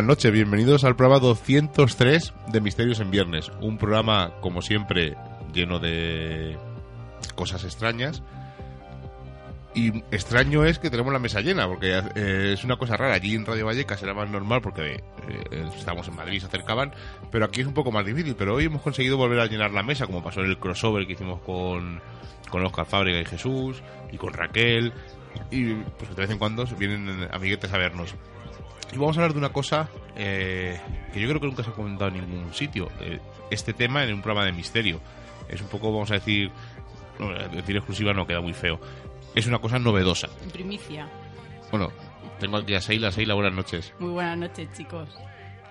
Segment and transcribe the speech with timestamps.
[0.00, 3.52] Buenas noches, bienvenidos al programa 203 de Misterios en Viernes.
[3.60, 5.14] Un programa, como siempre,
[5.52, 6.56] lleno de
[7.34, 8.22] cosas extrañas.
[9.74, 13.12] Y extraño es que tenemos la mesa llena, porque eh, es una cosa rara.
[13.12, 16.94] Allí en Radio Vallecas era más normal porque eh, estábamos en Madrid se acercaban,
[17.30, 18.34] pero aquí es un poco más difícil.
[18.38, 21.12] Pero hoy hemos conseguido volver a llenar la mesa, como pasó en el crossover que
[21.12, 22.00] hicimos con,
[22.48, 24.94] con Oscar Fábrega y Jesús, y con Raquel.
[25.50, 28.14] Y pues de vez en cuando vienen amiguetes a vernos.
[28.92, 30.80] Y vamos a hablar de una cosa eh,
[31.12, 32.88] que yo creo que nunca se ha comentado en ningún sitio.
[33.00, 35.00] Eh, este tema en un programa de misterio.
[35.48, 36.50] Es un poco, vamos a decir,
[37.18, 38.80] no, decir exclusiva no queda muy feo.
[39.34, 40.28] Es una cosa novedosa.
[40.52, 41.08] Primicia.
[41.70, 41.92] Bueno,
[42.40, 43.12] tengo aquí a Seila.
[43.12, 43.92] Seila, buenas noches.
[44.00, 45.08] Muy buenas noches, chicos.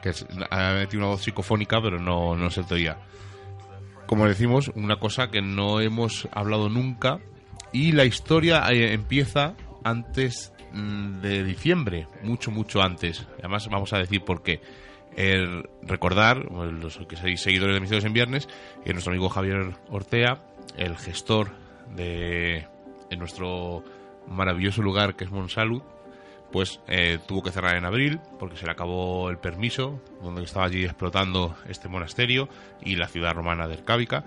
[0.01, 2.97] Que es- ha metido una voz psicofónica, pero no, no se te oía.
[4.05, 7.19] Como decimos, una cosa que no hemos hablado nunca.
[7.73, 9.53] Y la historia eh, empieza
[9.83, 13.27] antes mm, de diciembre, mucho, mucho antes.
[13.39, 14.61] Además, vamos a decir por qué.
[15.15, 18.47] El recordar, bueno, los que sois seguidores de Misterios en Viernes,
[18.83, 20.39] que nuestro amigo Javier Ortea,
[20.77, 21.51] el gestor
[21.95, 22.67] de,
[23.09, 23.83] de nuestro
[24.27, 25.81] maravilloso lugar que es Monsalud,
[26.51, 30.65] pues eh, tuvo que cerrar en abril porque se le acabó el permiso donde estaba
[30.65, 32.49] allí explotando este monasterio
[32.81, 34.25] y la ciudad romana de Ercábica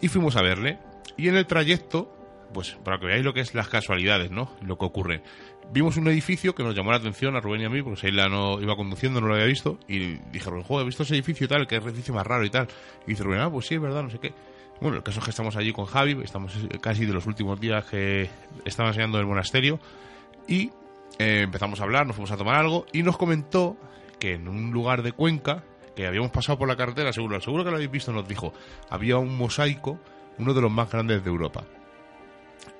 [0.00, 0.78] y fuimos a verle
[1.16, 2.13] y en el trayecto
[2.54, 5.22] pues para que veáis lo que es las casualidades no lo que ocurre.
[5.70, 8.28] Vimos un edificio que nos llamó la atención a Rubén y a mí porque Sheila
[8.28, 11.46] no iba conduciendo no lo había visto y dije Rubén joder he visto ese edificio
[11.46, 12.68] tal que es el edificio más raro y tal
[13.06, 14.32] y dice Rubén ah pues sí es verdad no sé qué
[14.80, 17.84] bueno, el caso es que estamos allí con Javi, estamos casi de los últimos días
[17.84, 18.28] que
[18.64, 19.78] estaba enseñando el monasterio
[20.48, 20.70] y
[21.18, 23.76] eh, empezamos a hablar, nos fuimos a tomar algo y nos comentó
[24.18, 25.62] que en un lugar de Cuenca,
[25.94, 28.52] que habíamos pasado por la carretera, seguro, seguro que lo habéis visto, nos dijo,
[28.90, 30.00] había un mosaico,
[30.38, 31.64] uno de los más grandes de Europa.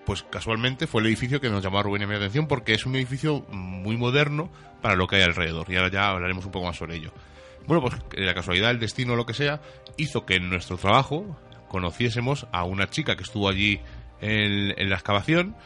[0.07, 2.85] Pues casualmente fue el edificio que nos llamó a Rubén a mi atención porque es
[2.85, 4.51] un edificio muy moderno
[4.83, 7.13] para lo que hay alrededor y ahora ya hablaremos un poco más sobre ello.
[7.67, 9.61] Bueno, pues eh, la casualidad, el destino, lo que sea,
[9.97, 11.39] hizo que en nuestro trabajo
[11.69, 13.81] conociésemos a una chica que estuvo allí
[14.21, 15.57] en, la excavación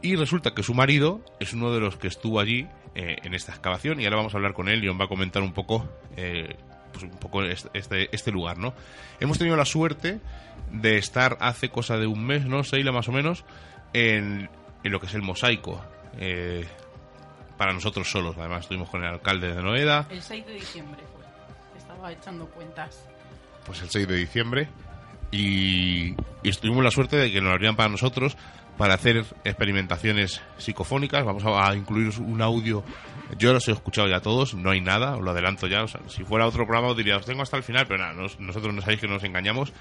[0.00, 3.52] y resulta que su marido es uno de los que estuvo allí eh, en esta
[3.52, 5.88] excavación y ahora vamos a hablar con él y nos va a comentar un poco
[6.16, 6.56] eh,
[6.92, 8.74] pues un poco este, este lugar, ¿no?
[9.20, 10.20] Hemos tenido la suerte
[10.70, 12.64] de estar hace cosa de un mes, ¿no?
[12.64, 13.44] Seila más o menos,
[13.92, 14.48] en,
[14.82, 15.82] en lo que es el mosaico.
[16.18, 16.66] eh,
[17.56, 21.78] para nosotros solos, además estuvimos con el alcalde de Noeda, El 6 de diciembre fue.
[21.78, 23.08] Estaba echando cuentas.
[23.64, 24.68] pues el 6 de diciembre
[25.30, 28.36] y, y tuvimos la suerte de que nos abrían para nosotros
[28.76, 31.24] para hacer experimentaciones psicofónicas.
[31.24, 32.82] Vamos a, a incluir un audio.
[33.38, 35.84] Yo los he escuchado ya todos, no hay nada, os lo adelanto ya.
[35.84, 38.12] O sea, si fuera otro programa os diría, os tengo hasta el final, pero nada,
[38.14, 39.72] nos- nosotros no sabéis que nos engañamos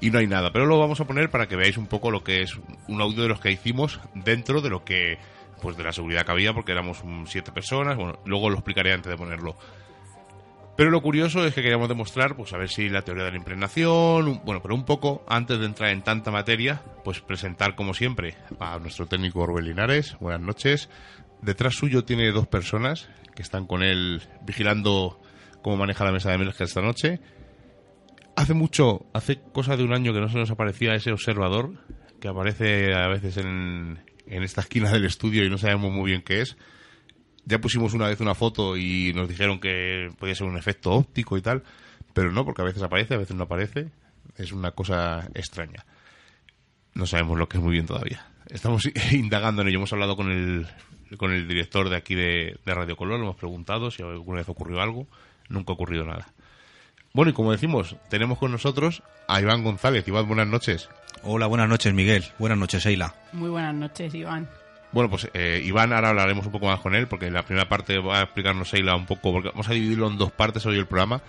[0.00, 0.52] y no hay nada.
[0.52, 2.58] Pero lo vamos a poner para que veáis un poco lo que es
[2.88, 5.18] un audio de los que hicimos dentro de lo que,
[5.62, 7.96] pues de la seguridad que había, porque éramos siete personas.
[7.96, 9.56] Bueno, luego lo explicaré antes de ponerlo.
[10.76, 13.36] Pero lo curioso es que queríamos demostrar, pues a ver si la teoría de la
[13.36, 18.34] impregnación, bueno, pero un poco antes de entrar en tanta materia, pues presentar como siempre
[18.58, 20.16] a nuestro técnico Rubén Linares.
[20.20, 20.88] Buenas noches.
[21.42, 25.20] Detrás suyo tiene dos personas que están con él vigilando
[25.60, 27.20] cómo maneja la mesa de emergencia esta noche.
[28.36, 31.72] Hace mucho, hace cosa de un año que no se nos aparecía ese observador
[32.20, 36.22] que aparece a veces en, en esta esquina del estudio y no sabemos muy bien
[36.22, 36.56] qué es.
[37.44, 41.36] Ya pusimos una vez una foto y nos dijeron que podía ser un efecto óptico
[41.36, 41.64] y tal,
[42.12, 43.90] pero no, porque a veces aparece, a veces no aparece.
[44.36, 45.84] Es una cosa extraña.
[46.94, 48.26] No sabemos lo que es muy bien todavía.
[48.48, 49.78] Estamos indagando en ello.
[49.78, 50.66] Hemos hablado con el,
[51.16, 54.80] con el director de aquí de, Radio Color, le hemos preguntado si alguna vez ocurrió
[54.80, 55.06] algo.
[55.48, 56.32] Nunca ha ocurrido nada.
[57.12, 60.06] Bueno, y como decimos, tenemos con nosotros a Iván González.
[60.06, 60.88] Iván, buenas noches.
[61.24, 62.24] Hola, buenas noches, Miguel.
[62.38, 63.14] Buenas noches, Eila.
[63.32, 64.48] Muy buenas noches, Iván.
[64.92, 67.68] Bueno, pues eh, Iván, ahora hablaremos un poco más con él, porque en la primera
[67.68, 70.78] parte va a explicarnos Eila un poco, porque vamos a dividirlo en dos partes hoy
[70.78, 71.20] el programa,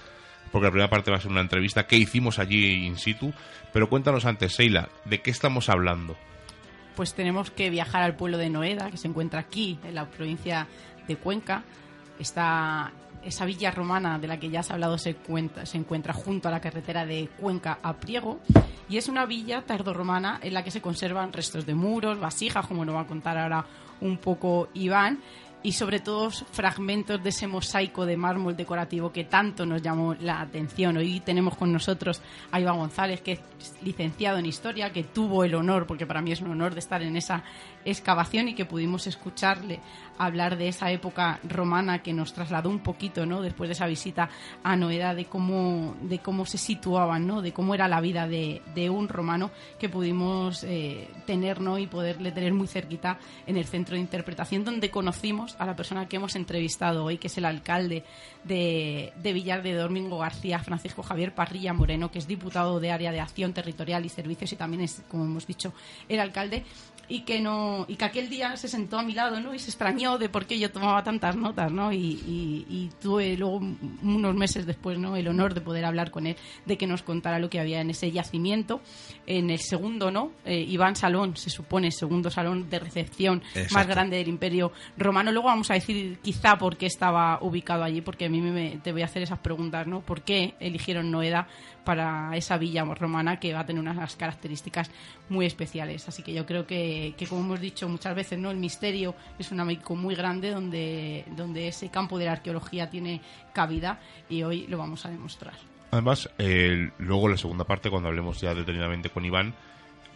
[0.51, 3.33] porque la primera parte va a ser una entrevista que hicimos allí in situ.
[3.73, 6.15] Pero cuéntanos antes, Seila, ¿de qué estamos hablando?
[6.95, 10.67] Pues tenemos que viajar al pueblo de Noeda, que se encuentra aquí, en la provincia
[11.07, 11.63] de Cuenca.
[12.19, 12.91] Está
[13.23, 16.51] esa villa romana de la que ya has hablado se, cuenta, se encuentra junto a
[16.51, 18.39] la carretera de Cuenca a Priego
[18.89, 22.83] y es una villa tardorromana en la que se conservan restos de muros, vasijas, como
[22.83, 23.65] nos va a contar ahora
[24.01, 25.19] un poco Iván,
[25.63, 30.41] y sobre todo fragmentos de ese mosaico de mármol decorativo que tanto nos llamó la
[30.41, 30.97] atención.
[30.97, 32.21] Hoy tenemos con nosotros
[32.51, 33.41] a Iván González, que es
[33.83, 37.01] licenciado en Historia, que tuvo el honor, porque para mí es un honor de estar
[37.03, 37.43] en esa
[37.85, 39.79] excavación y que pudimos escucharle
[40.17, 43.41] hablar de esa época romana que nos trasladó un poquito, ¿no?
[43.41, 44.29] Después de esa visita
[44.63, 47.41] a Noeda, de cómo, de cómo se situaban, ¿no?
[47.41, 51.51] De cómo era la vida de, de un romano que pudimos eh, tener.
[51.77, 56.07] Y poderle tener muy cerquita en el centro de interpretación, donde conocimos a la persona
[56.07, 58.03] que hemos entrevistado hoy, que es el alcalde
[58.43, 63.11] de, de Villar de Domingo García, Francisco Javier Parrilla Moreno, que es diputado de Área
[63.11, 65.73] de Acción Territorial y Servicios y también es, como hemos dicho,
[66.07, 66.63] el alcalde
[67.11, 69.69] y que no y que aquel día se sentó a mi lado no y se
[69.69, 73.59] extrañó de por qué yo tomaba tantas notas no y, y, y, tuve luego
[74.01, 77.37] unos meses después no el honor de poder hablar con él de que nos contara
[77.37, 78.79] lo que había en ese yacimiento.
[79.27, 83.75] En el segundo no eh, Iván Salón se supone segundo salón de recepción Exacto.
[83.75, 85.33] más grande del Imperio Romano.
[85.33, 88.93] Luego vamos a decir quizá por qué estaba ubicado allí porque a mí me, te
[88.93, 91.49] voy a hacer esas preguntas no por qué eligieron Noeda
[91.83, 94.91] para esa villa romana que va a tener unas características
[95.29, 96.07] muy especiales.
[96.07, 98.51] Así que yo creo que, como hemos dicho muchas veces, ¿no?
[98.51, 103.21] el misterio es un amigo muy grande donde, donde ese campo de la arqueología tiene
[103.53, 103.99] cabida
[104.29, 105.53] y hoy lo vamos a demostrar.
[105.91, 109.53] Además, eh, luego en la segunda parte, cuando hablemos ya detenidamente con Iván,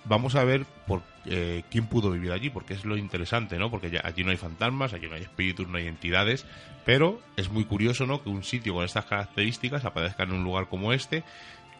[0.05, 3.69] vamos a ver por eh, quién pudo vivir allí, porque es lo interesante, ¿no?
[3.69, 6.45] Porque ya, allí no hay fantasmas, allí no hay espíritus, no hay entidades,
[6.85, 8.23] pero es muy curioso, ¿no?
[8.23, 11.23] Que un sitio con estas características aparezca en un lugar como este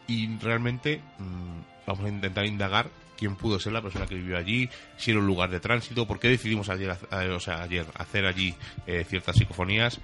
[0.08, 4.70] y realmente mmm, vamos a intentar indagar quién pudo ser la persona que vivió allí,
[4.98, 8.54] si era un lugar de tránsito, por qué decidimos ayer, o sea, ayer hacer allí
[8.86, 10.00] eh, ciertas psicofonías,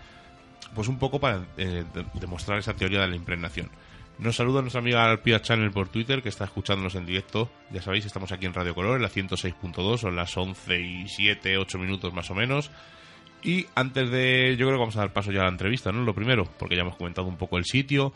[0.74, 1.84] pues un poco para eh,
[2.14, 3.70] demostrar esa teoría de la impregnación.
[4.18, 7.50] Nos saluda nuestra amiga Alpia Channel por Twitter, que está escuchándonos en directo.
[7.72, 11.58] Ya sabéis, estamos aquí en Radio Color, en la 106.2, son las 11 y 7,
[11.58, 12.70] 8 minutos más o menos.
[13.42, 14.56] Y antes de.
[14.58, 16.04] Yo creo que vamos a dar paso ya a la entrevista, ¿no?
[16.04, 18.14] Lo primero, porque ya hemos comentado un poco el sitio.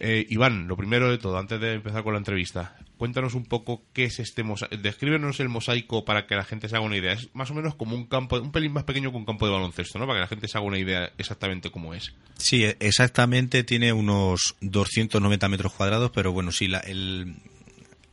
[0.00, 3.82] Eh, Iván, lo primero de todo, antes de empezar con la entrevista, cuéntanos un poco
[3.92, 4.76] qué es este mosaico.
[4.76, 7.12] Descríbenos el mosaico para que la gente se haga una idea.
[7.14, 9.52] Es más o menos como un campo, un pelín más pequeño que un campo de
[9.52, 10.06] baloncesto, ¿no?
[10.06, 12.14] Para que la gente se haga una idea exactamente cómo es.
[12.36, 17.34] Sí, exactamente, tiene unos 290 metros cuadrados, pero bueno, sí, la, el,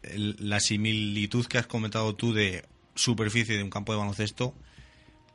[0.02, 2.66] el, la similitud que has comentado tú de
[2.96, 4.56] superficie de un campo de baloncesto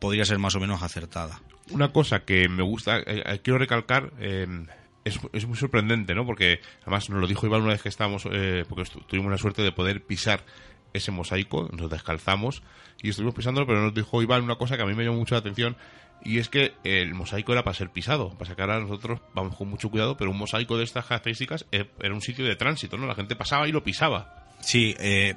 [0.00, 1.41] podría ser más o menos acertada.
[1.70, 4.12] Una cosa que me gusta, eh, quiero recalcar.
[4.19, 4.49] Eh,
[5.32, 6.24] es, muy sorprendente, ¿no?
[6.24, 9.62] Porque además nos lo dijo Iván una vez que estábamos, eh, porque tuvimos la suerte
[9.62, 10.44] de poder pisar
[10.93, 12.62] ese mosaico, nos descalzamos
[13.02, 15.34] y estuvimos pisándolo, pero nos dijo Iván una cosa que a mí me llamó mucho
[15.34, 15.76] la atención
[16.22, 19.69] y es que el mosaico era para ser pisado, para sacar a nosotros vamos con
[19.69, 23.06] mucho cuidado, pero un mosaico de estas características era un sitio de tránsito, ¿no?
[23.06, 24.46] La gente pasaba y lo pisaba.
[24.60, 25.36] Sí, eh,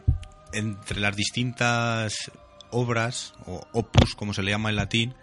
[0.51, 2.31] entre las distintas
[2.71, 5.13] obras, o opus, como se le llama en latín,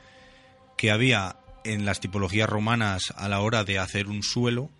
[0.79, 4.71] que había en las tipologías romanas a la hora de hacer un suelo,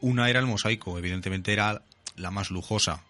[0.00, 1.82] una era el mosaico, evidentemente era
[2.16, 3.04] la más lujosa,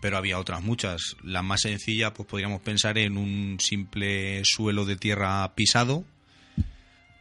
[0.00, 1.16] pero había otras muchas.
[1.22, 6.04] La más sencilla, pues podríamos pensar en un simple suelo de tierra pisado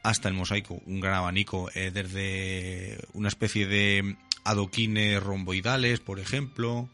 [0.03, 6.89] hasta el mosaico, un gran abanico, desde una especie de adoquines romboidales, por ejemplo,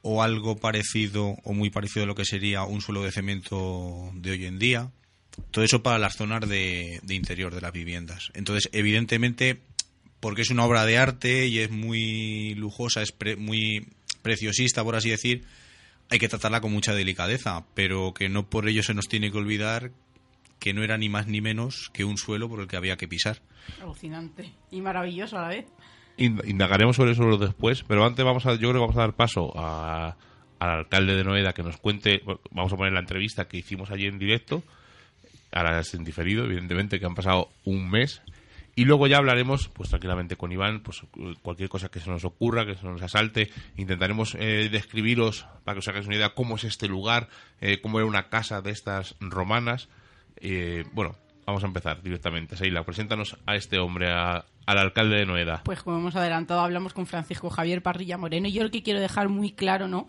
[0.00, 4.30] o algo parecido o muy parecido a lo que sería un suelo de cemento de
[4.30, 4.90] hoy en día
[5.50, 8.30] todo eso para las zonas de, de, interior de las viviendas.
[8.34, 9.60] Entonces, evidentemente,
[10.20, 13.88] porque es una obra de arte y es muy lujosa, es pre, muy
[14.22, 15.44] preciosista, por así decir,
[16.10, 19.38] hay que tratarla con mucha delicadeza, pero que no por ello se nos tiene que
[19.38, 19.92] olvidar
[20.58, 23.08] que no era ni más ni menos que un suelo por el que había que
[23.08, 23.42] pisar.
[23.80, 25.66] Alucinante y maravilloso a la vez.
[26.18, 29.52] Indagaremos sobre eso después, pero antes vamos a, yo creo que vamos a dar paso
[29.56, 30.16] a,
[30.60, 32.22] al alcalde de Noeda que nos cuente,
[32.52, 34.62] vamos a poner la entrevista que hicimos allí en directo
[35.52, 38.22] ahora es en diferido, evidentemente, que han pasado un mes.
[38.74, 41.02] Y luego ya hablaremos, pues tranquilamente con Iván, pues
[41.42, 45.80] cualquier cosa que se nos ocurra, que se nos asalte, intentaremos eh, describiros, para que
[45.80, 47.28] os hagáis una idea, cómo es este lugar,
[47.60, 49.88] eh, cómo era una casa de estas romanas.
[50.36, 52.56] Eh, bueno, vamos a empezar directamente.
[52.56, 55.60] Seila, preséntanos a este hombre, al alcalde de Noeda.
[55.64, 58.48] Pues como hemos adelantado, hablamos con Francisco Javier Parrilla Moreno.
[58.48, 60.08] Y yo lo que quiero dejar muy claro, ¿no?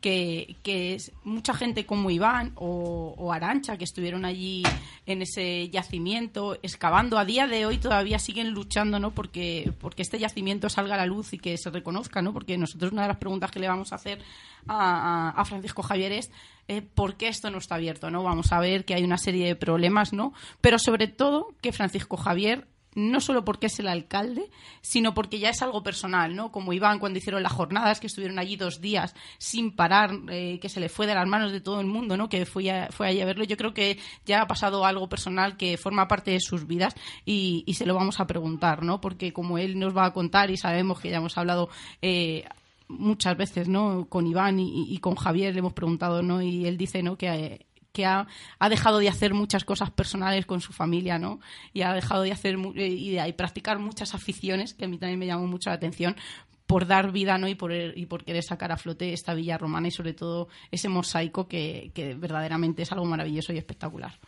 [0.00, 4.62] Que, es mucha gente como Iván o, o, Arancha, que estuvieron allí
[5.06, 9.10] en ese yacimiento, excavando, a día de hoy todavía siguen luchando ¿no?
[9.12, 12.32] porque, porque este yacimiento salga a la luz y que se reconozca, ¿no?
[12.32, 14.20] porque nosotros una de las preguntas que le vamos a hacer
[14.66, 16.30] a Francisco Javier es
[16.70, 18.10] eh, por qué esto no está abierto.
[18.10, 18.22] ¿no?
[18.22, 20.32] Vamos a ver que hay una serie de problemas, ¿no?
[20.60, 25.50] pero sobre todo que Francisco Javier no solo porque es el alcalde, sino porque ya
[25.50, 26.50] es algo personal, ¿no?
[26.50, 30.68] Como Iván cuando hicieron las jornadas, que estuvieron allí dos días sin parar, eh, que
[30.68, 32.28] se le fue de las manos de todo el mundo, ¿no?
[32.28, 33.44] Que fue, a, fue allí a verlo.
[33.44, 36.94] Yo creo que ya ha pasado algo personal que forma parte de sus vidas
[37.24, 39.00] y, y se lo vamos a preguntar, ¿no?
[39.00, 41.68] Porque como él nos va a contar y sabemos que ya hemos hablado
[42.02, 42.44] eh,
[42.88, 44.06] muchas veces, ¿no?
[44.08, 46.42] Con Iván y, y, con Javier le hemos preguntado, ¿no?
[46.42, 47.16] Y él dice, ¿no?
[47.16, 48.26] Que eh, que ha,
[48.58, 51.40] ha, dejado de hacer muchas cosas personales con su familia, ¿no?
[51.72, 55.26] Y ha dejado de hacer y, de, practicar muchas aficiones, que a mí también me
[55.26, 56.16] llamó mucho la atención,
[56.66, 57.48] por dar vida, ¿no?
[57.48, 60.88] Y por, y por querer sacar a flote esta villa romana y sobre todo ese
[60.88, 64.18] mosaico que, que verdaderamente es algo maravilloso y espectacular.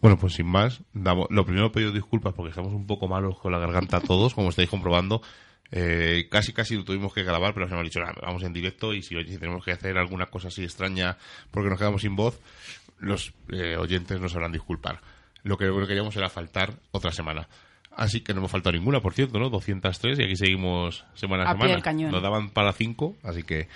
[0.00, 3.50] Bueno, pues sin más, damos, lo primero pido disculpas porque estamos un poco malos con
[3.50, 5.22] la garganta todos, como estáis comprobando.
[5.70, 9.02] Eh, casi casi lo tuvimos que grabar, pero nos hemos dicho, vamos en directo y
[9.02, 11.18] si, si tenemos que hacer alguna cosa así extraña
[11.50, 12.40] porque nos quedamos sin voz,
[12.98, 15.00] los eh, oyentes nos sabrán disculpar.
[15.42, 17.48] Lo que, lo que queríamos era faltar otra semana.
[17.92, 19.50] Así que no hemos faltado ninguna, por cierto, ¿no?
[19.50, 22.10] 203 y aquí seguimos semana a, a semana.
[22.10, 23.68] Nos daban para 5, así que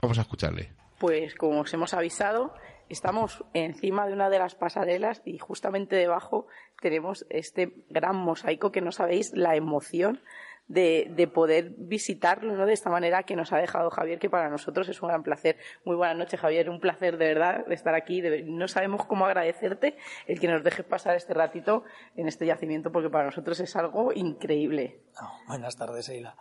[0.00, 0.70] vamos a escucharle.
[0.98, 2.54] Pues como os hemos avisado,
[2.88, 6.46] estamos encima de una de las pasarelas y justamente debajo
[6.80, 10.20] tenemos este gran mosaico que no sabéis la emoción
[10.68, 12.66] de, de, poder visitarlo ¿no?
[12.66, 15.56] de esta manera que nos ha dejado Javier, que para nosotros es un gran placer.
[15.84, 16.70] Muy buenas noches, Javier.
[16.70, 18.20] Un placer de verdad estar aquí.
[18.20, 21.84] De, no sabemos cómo agradecerte el que nos dejes pasar este ratito
[22.16, 25.00] en este yacimiento, porque para nosotros es algo increíble.
[25.20, 26.36] Oh, buenas tardes, Eila.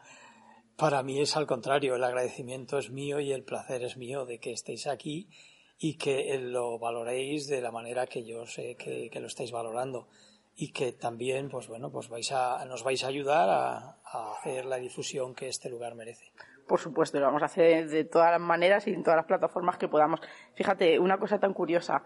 [0.78, 4.40] Para mí es al contrario, el agradecimiento es mío y el placer es mío de
[4.40, 5.30] que estéis aquí
[5.78, 10.08] y que lo valoréis de la manera que yo sé que, que lo estáis valorando
[10.56, 14.65] y que también pues bueno pues vais a, nos vais a ayudar a, a, hacer
[14.65, 16.32] la difusión que este lugar merece.
[16.68, 19.77] Por supuesto, lo vamos a hacer de todas las maneras y en todas las plataformas
[19.77, 20.22] que podamos.
[20.56, 22.03] Fíjate, una cosa tan curiosa.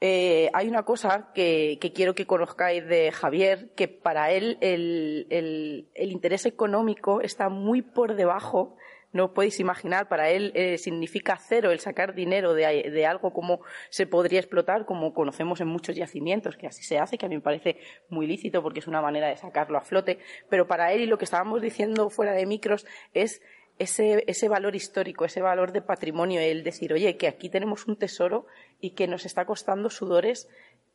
[0.00, 6.46] Eh, hay una cosa que, quiero que conozcáis de Javier, que para él el interés
[6.46, 8.76] económico está muy por debajo
[9.14, 14.08] no podéis imaginar, para él eh, significa cero el sacar dinero de, algo como se
[14.08, 17.40] podría explotar, como conocemos en muchos yacimientos, que así se hace, que a mí me
[17.40, 17.78] parece
[18.08, 20.18] muy lícito porque es una manera de sacarlo a flote,
[20.50, 23.40] pero para él y lo que estábamos diciendo fuera de micros es
[23.78, 27.96] ese, ese valor histórico, ese valor de patrimonio, el decir, oye, que aquí tenemos un
[27.96, 28.46] tesoro
[28.80, 30.48] y que nos está costando sudores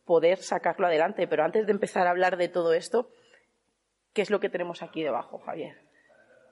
[0.03, 1.25] poder sacarlo adelante.
[1.25, 3.11] Pero antes de empezar a hablar de todo esto,
[4.11, 5.77] ¿qué es lo que tenemos aquí debajo, Javier?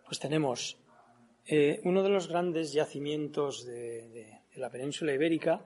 [0.05, 0.77] Pues tenemos
[1.49, 5.63] eh, uno de los grandes yacimientos de, la península ibérica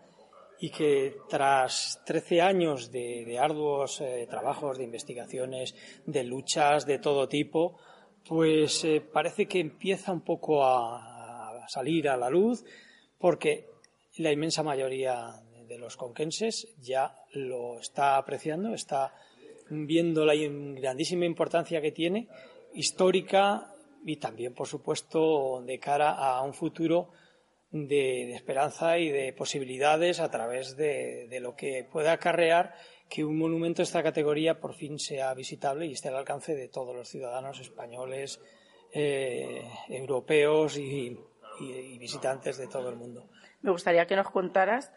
[0.59, 5.73] y que tras 13 años de, de arduos eh, trabajos, de investigaciones,
[6.05, 7.79] de luchas de todo tipo,
[8.27, 12.63] pues eh, parece que empieza un poco a, a, salir a la luz
[13.17, 13.65] porque
[14.17, 19.15] la inmensa mayoría de los conquenses ya lo está apreciando, está
[19.69, 22.27] viendo la grandísima importancia que tiene
[22.73, 23.73] histórica
[24.03, 27.09] y también, por supuesto, de cara a un futuro
[27.71, 32.73] de, esperanza y de posibilidades a través de, de, lo que pueda acarrear
[33.09, 36.67] que un monumento de esta categoría por fin sea visitable y esté al alcance de
[36.67, 38.41] todos los ciudadanos españoles,
[38.93, 41.17] eh, europeos y,
[41.59, 43.29] y, y visitantes de todo el mundo.
[43.61, 44.91] Me gustaría que nos contaras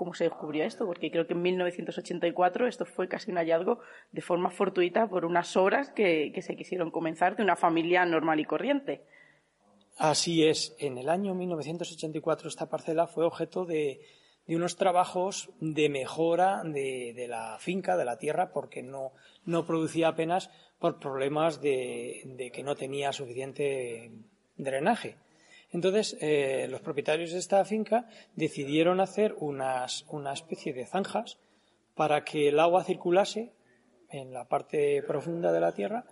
[0.00, 3.80] cómo se descubrió esto, porque creo que en 1984 esto fue casi un hallazgo
[4.12, 8.46] de forma fortuita por unas obras que, se quisieron comenzar de una familia normal y
[8.46, 9.02] corriente.
[9.98, 10.74] Así es.
[10.78, 14.00] En el año 1984 esta parcela fue objeto de,
[14.48, 19.12] unos trabajos de mejora de, la finca, de la tierra, porque no,
[19.66, 24.12] producía apenas por problemas de que no tenía suficiente
[24.56, 25.18] drenaje.
[25.72, 31.38] Entonces, eh, los propietarios de esta finca decidieron hacer unas, una especie de zanjas
[31.94, 33.52] para que el agua circulase
[34.08, 36.04] en la parte profunda de la tierra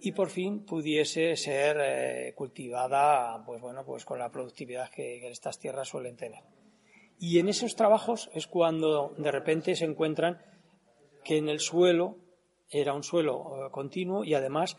[0.00, 5.58] y por fin pudiese ser eh, cultivada pues bueno pues con la productividad que, estas
[5.58, 6.42] tierras suelen tener
[7.18, 10.42] y en esos trabajos es cuando de repente se encuentran
[11.24, 12.18] que en el suelo
[12.68, 14.76] era un suelo eh, continuo y además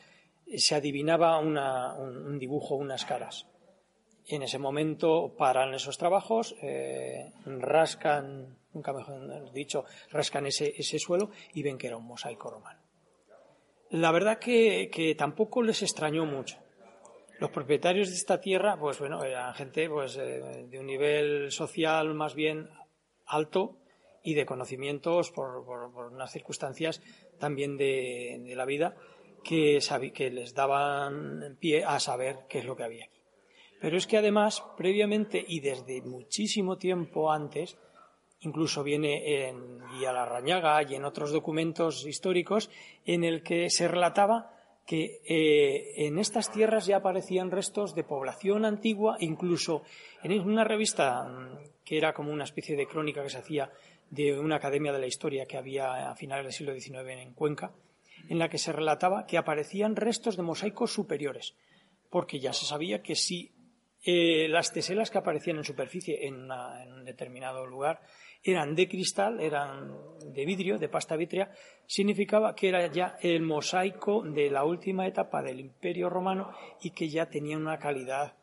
[0.55, 3.47] se adivinaba un, dibujo, unas caras.
[4.29, 11.63] En ese momento paran esos trabajos, eh, rascan, nunca mejor dicho, rascan ese, suelo y
[11.63, 12.81] ven que era un mosaico romano.
[13.89, 16.57] La verdad que, que tampoco les extrañó mucho.
[17.39, 22.13] Los propietarios de esta tierra, pues bueno, eran gente pues, eh, de un nivel social
[22.13, 22.69] más bien
[23.27, 23.77] alto
[24.23, 25.63] y de conocimientos por,
[26.11, 27.01] unas circunstancias
[27.39, 28.95] también de, la vida
[29.41, 29.79] que,
[30.13, 33.16] que les daban pie a saber qué es lo que había aquí.
[33.79, 37.77] Pero es que además, previamente y desde muchísimo tiempo antes,
[38.39, 42.69] incluso viene en Guía la Rañaga y en otros documentos históricos,
[43.05, 44.53] en el que se relataba
[44.85, 49.83] que eh, en estas tierras ya aparecían restos de población antigua, incluso
[50.23, 53.69] en una revista mm, que era como una especie de crónica que se hacía
[54.09, 57.73] de una academia de la historia que había a finales del siglo XIX en Cuenca,
[58.29, 61.55] en la que se relataba que aparecían restos de mosaicos superiores,
[62.09, 63.51] porque ya se sabía que si
[64.03, 68.01] eh, las teselas que aparecían en superficie en, en un determinado lugar
[68.43, 69.91] eran de cristal, eran
[70.33, 71.51] de vidrio, de pasta vitrea,
[71.85, 76.51] significaba que era ya el mosaico de la última etapa del Imperio Romano
[76.81, 78.33] y que ya tenía una calidad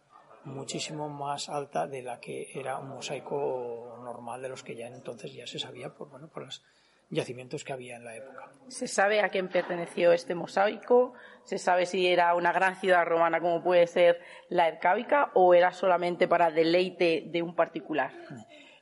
[0.44, 5.32] muchísimo más alta de la que era un mosaico normal de los que ya entonces
[5.32, 6.62] ya se sabía por, bueno, por los
[7.10, 8.50] yacimientos que había en la época.
[8.68, 11.14] ¿Se sabe a quién perteneció este mosaico?
[11.44, 15.72] ¿Se sabe si era una gran ciudad romana como puede ser la Ercábica o era
[15.72, 18.12] solamente para deleite de un particular?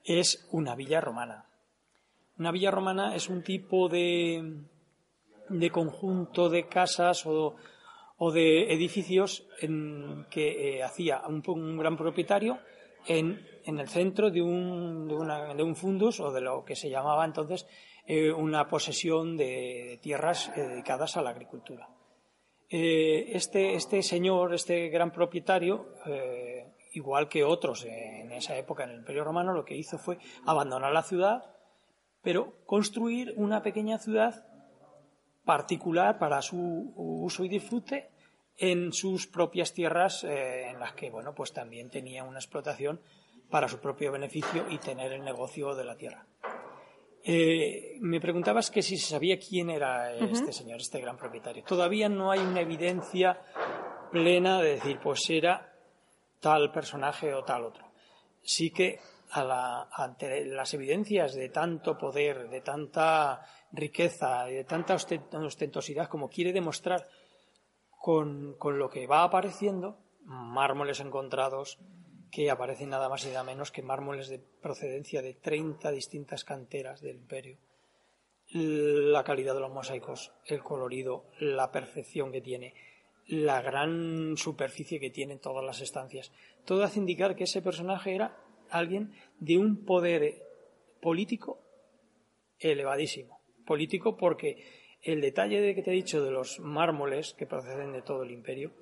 [0.04, 1.46] es una villa romana.
[2.38, 4.62] Una villa romana es un tipo de,
[5.48, 7.54] de conjunto de casas o,
[8.32, 12.58] de edificios en que eh, hacía un, gran propietario
[13.06, 17.66] en, el centro de un, de, un fundus o de lo que se llamaba entonces
[18.06, 21.88] eh, una posesión de tierras dedicadas a la agricultura.
[22.68, 25.94] Eh, este, este, señor, este gran propietario,
[26.92, 30.92] igual que otros en esa época en el Imperio Romano, lo que hizo fue abandonar
[30.92, 31.44] la ciudad,
[32.22, 34.46] pero construir una pequeña ciudad
[35.44, 38.10] particular para su uso y disfrute
[38.58, 43.00] en sus propias tierras eh, en las que bueno pues también tenía una explotación
[43.50, 46.26] para su propio beneficio y tener el negocio de la tierra.
[47.24, 51.64] Eh, me preguntabas que si se sabía quién era este señor, este gran propietario.
[51.64, 53.40] Todavía no hay una evidencia
[54.10, 55.72] plena de decir, pues era
[56.40, 57.92] tal personaje o tal otro.
[58.42, 58.98] Sí que
[59.32, 63.40] ante las evidencias de tanto poder, de tanta
[63.72, 67.06] riqueza y de tanta ostentosidad como quiere demostrar
[67.98, 71.78] con, lo que va apareciendo, mármoles encontrados
[72.32, 77.02] que aparecen nada más y nada menos que mármoles de procedencia de 30 distintas canteras
[77.02, 77.58] del imperio,
[78.54, 82.74] la calidad de los mosaicos, el colorido, la perfección que tiene,
[83.26, 86.32] la gran superficie que tienen todas las estancias.
[86.64, 90.42] Todo hace indicar que ese personaje era alguien de un poder
[91.02, 91.60] político
[92.58, 93.40] elevadísimo.
[93.66, 98.00] Político porque el detalle de que te he dicho de los mármoles que proceden de
[98.00, 98.72] todo el imperio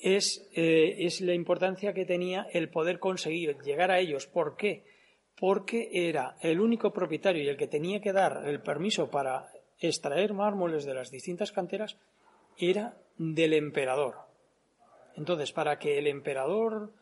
[0.00, 4.26] es, eh, es la importancia que tenía el poder conseguir llegar a ellos.
[4.26, 4.84] ¿Por qué?
[5.38, 10.34] Porque era el único propietario y el que tenía que dar el permiso para extraer
[10.34, 11.96] mármoles de las distintas canteras
[12.58, 14.16] era del emperador.
[15.16, 16.92] Entonces, para que el emperador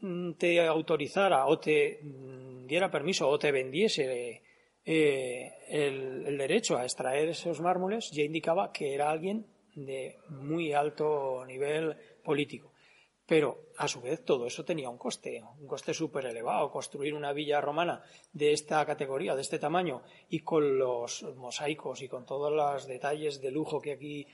[0.00, 4.42] mm, te autorizara o te mm, diera permiso o te vendiese
[4.84, 11.44] eh, el, derecho a extraer esos mármoles, ya indicaba que era alguien de muy alto
[11.46, 12.72] nivel político.
[13.26, 16.70] Pero, a su vez, todo eso tenía un coste, un coste súper elevado.
[16.70, 22.08] Construir una villa romana de esta categoría, de este tamaño, y con los mosaicos y
[22.08, 24.26] con todos los detalles de lujo que aquí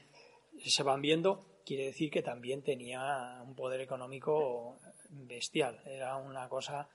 [0.59, 4.79] se van viendo, quiere decir que también tenía un poder económico
[5.09, 5.81] bestial.
[5.87, 6.89] Era una cosa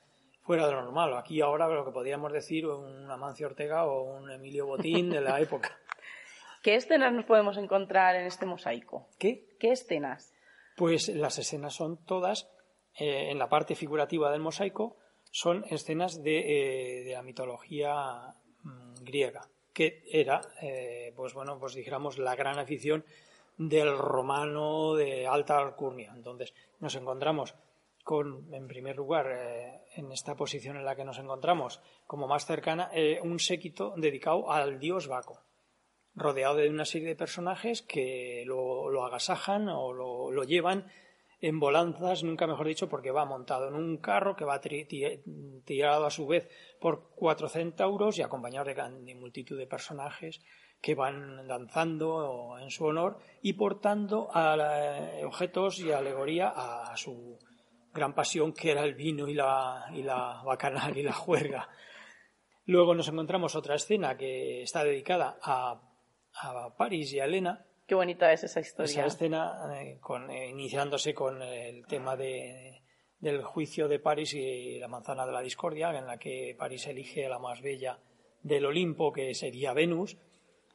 [0.43, 1.17] fuera de lo normal.
[1.17, 5.39] Aquí ahora lo que podríamos decir un Amancio Ortega o un Emilio Botín de la
[5.41, 5.75] época.
[6.61, 9.07] ¿Qué escenas nos podemos encontrar en este mosaico?
[9.17, 9.47] ¿Qué?
[9.59, 10.33] ¿Qué escenas?
[10.77, 12.47] Pues las escenas son todas,
[12.99, 14.95] eh, en la parte figurativa del mosaico,
[15.31, 22.19] son escenas de, eh, la mitología mm, griega, que era, eh, pues bueno, pues dijéramos,
[22.19, 23.03] la gran afición
[23.57, 26.13] del romano de alta alcurnia.
[26.15, 27.55] Entonces nos encontramos
[28.03, 32.91] con, en primer lugar, en esta posición en la que nos encontramos, como más cercana,
[33.23, 35.41] un séquito dedicado al dios Baco,
[36.17, 40.87] rodeado de una serie de personajes que lo, agasajan o lo, llevan
[41.39, 46.09] en volanzas, nunca mejor dicho, porque va montado en un carro que va tirado a
[46.09, 46.49] su vez
[46.81, 50.41] por cuatro centauros y acompañado de, multitud de personajes
[50.81, 54.29] que van danzando en su honor y portando
[55.23, 57.37] objetos y alegoría a, su
[57.93, 61.69] gran pasión que era el vino y la, y la bacanal y la juerga.
[62.65, 65.86] Luego nos encontramos otra escena que está dedicada a,
[66.41, 68.91] a París y a Elena, Qué bonita es esa historia.
[68.91, 72.81] Esa escena eh, con, eh, iniciándose con el tema de,
[73.21, 77.25] del juicio de París y la manzana de la discordia, en la que París elige
[77.25, 77.97] a la más bella
[78.43, 80.17] del Olimpo, que sería Venus.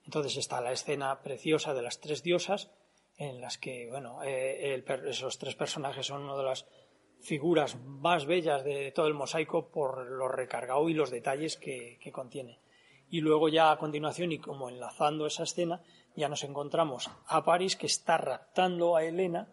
[0.07, 2.71] Entonces está la escena preciosa de las tres diosas,
[3.19, 6.67] en las que, bueno, eh, esos tres personajes son una de las
[7.21, 12.59] figuras más bellas de todo el mosaico por lo recargado y los detalles que contiene.
[13.13, 15.83] Y luego ya a continuación, y como enlazando esa escena,
[16.17, 19.53] ya nos encontramos a París que está raptando a Helena,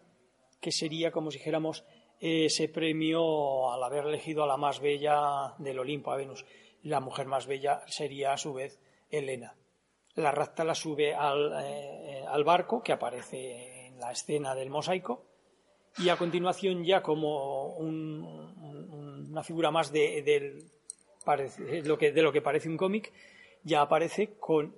[0.62, 1.84] que sería como si dijéramos
[2.20, 6.46] ese premio al haber elegido a la más bella del Olimpo, a Venus.
[6.84, 9.54] La mujer más bella sería a su vez Helena.
[10.14, 15.26] La rapta la sube al, eh, barco que aparece en la escena del mosaico
[15.98, 20.64] y a continuación ya como una figura más de,
[21.84, 23.12] lo que, de lo que parece un cómic,
[23.62, 24.74] ya aparece con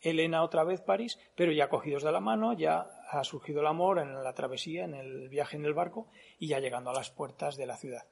[0.00, 3.98] Elena otra vez París, pero ya cogidos de la mano, ya ha surgido el amor
[3.98, 7.56] en la travesía, en el viaje en el barco y ya llegando a las puertas
[7.56, 8.06] de la ciudad.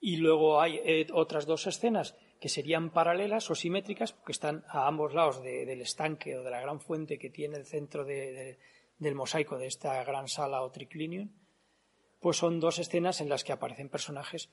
[0.00, 4.88] Y luego hay eh, otras dos escenas que serían paralelas o simétricas, porque están a
[4.88, 9.58] ambos lados del estanque o de la gran fuente que tiene el centro del mosaico
[9.58, 11.30] de esta gran sala o triclinium,
[12.20, 14.50] pues son dos escenas en las que aparecen personajes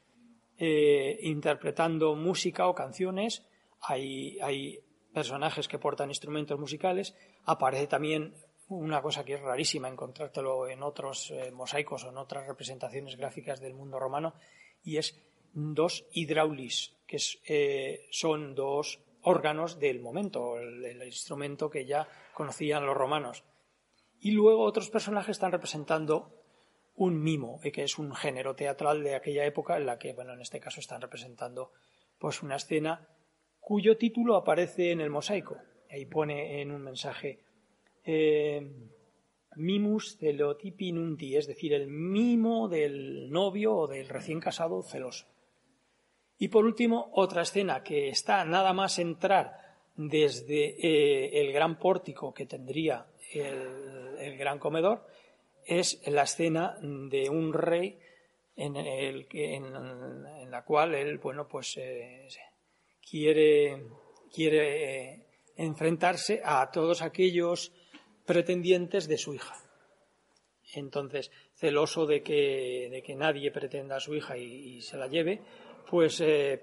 [0.59, 3.47] eh, interpretando música o canciones.
[3.81, 4.79] Hay,
[5.13, 7.15] personajes que portan instrumentos musicales.
[7.43, 8.35] Aparece también
[8.67, 13.59] una cosa que es rarísima encontrártelo en otros eh, mosaicos o en otras representaciones gráficas
[13.59, 14.35] del mundo romano,
[14.83, 15.19] y es
[15.51, 22.95] dos hidraulis, que eh, son dos órganos del momento, el, instrumento que ya conocían los
[22.95, 23.43] romanos.
[24.19, 26.35] Y luego otros personajes están representando
[26.95, 30.33] un mimo, eh, que es un género teatral de aquella época en la que, bueno,
[30.33, 31.71] en este caso están representando
[32.17, 33.07] pues una escena
[33.69, 35.55] cuyo título aparece en el mosaico.
[35.91, 37.37] Ahí pone en un mensaje
[38.03, 38.67] eh,
[39.57, 45.27] Mimus celotipi nunti, es decir, el mimo del novio o del recién casado celoso.
[46.39, 52.33] Y por último, otra escena que está nada más entrar desde eh, el gran pórtico
[52.33, 55.05] que tendría el, gran comedor,
[55.63, 57.99] es la escena de un rey
[58.55, 62.27] en, el, en, la cual él, bueno, pues eh,
[63.09, 63.85] quiere,
[64.33, 65.25] quiere eh,
[65.57, 67.71] enfrentarse a todos aquellos
[68.25, 69.55] pretendientes de su hija.
[70.75, 75.41] Entonces, celoso de que, de que nadie pretenda a su hija y, se la lleve,
[75.89, 76.61] pues, eh,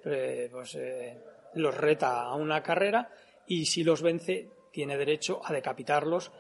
[0.52, 1.18] pues eh,
[1.54, 3.11] los reta a una carrera
[3.48, 6.30] y si los vence tiene derecho a decapitarlos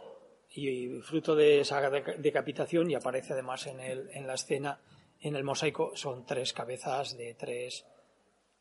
[0.50, 4.80] y, fruto de esa decapitación y aparece además en, el, en la escena
[5.20, 7.84] en el mosaico son tres cabezas de tres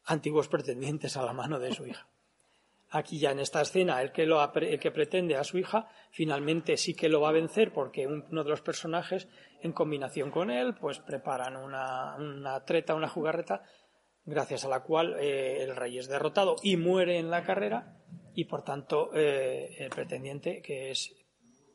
[0.05, 2.07] antiguos pretendientes a la mano de su hija.
[2.89, 6.77] Aquí ya en esta escena, el que, lo, el que pretende a su hija, finalmente
[6.77, 9.27] sí que lo va a vencer porque uno de los personajes,
[9.61, 13.63] en combinación con él, pues preparan una, treta, una jugarreta,
[14.23, 17.97] gracias a la cual eh, el rey es derrotado y muere en la carrera
[18.33, 21.15] y por tanto eh, el pretendiente, que es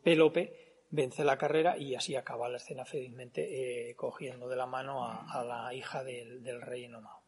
[0.03, 5.05] Pelope, vence la carrera y así acaba la escena felizmente eh, cogiendo de la mano
[5.05, 7.20] a, la hija del, del rey Enomao.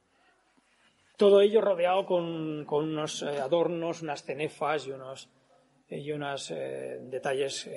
[1.22, 5.30] Todo ello rodeado con, unos eh, adornos, unas cenefas y unos,
[5.88, 7.70] eh, y unos eh, detalles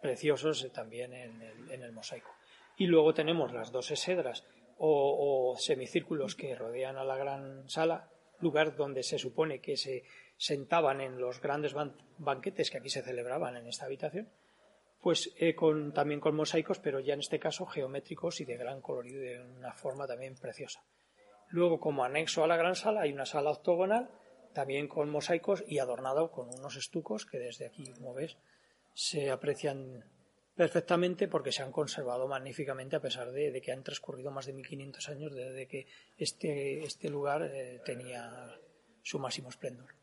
[0.00, 2.30] preciosos también en el, mosaico.
[2.76, 4.46] Y luego tenemos las dos esedras
[4.78, 10.04] o, semicírculos que rodean a la gran sala, lugar donde se supone que se
[10.36, 11.74] sentaban en los grandes
[12.18, 14.28] banquetes que aquí se celebraban en esta habitación,
[15.00, 19.24] pues con, también con mosaicos, pero ya en este caso geométricos y de gran colorido
[19.24, 20.84] y de una forma también preciosa.
[21.52, 24.10] Luego, como anexo a la gran sala, hay una sala octogonal,
[24.54, 28.38] también con mosaicos y adornado con unos estucos que desde aquí, como ves,
[28.94, 30.04] se aprecian
[30.54, 35.08] perfectamente porque se han conservado magníficamente a pesar de, que han transcurrido más de 1500
[35.10, 35.86] años desde que
[36.16, 38.50] este, este lugar eh, tenía
[39.02, 39.94] su máximo esplendor.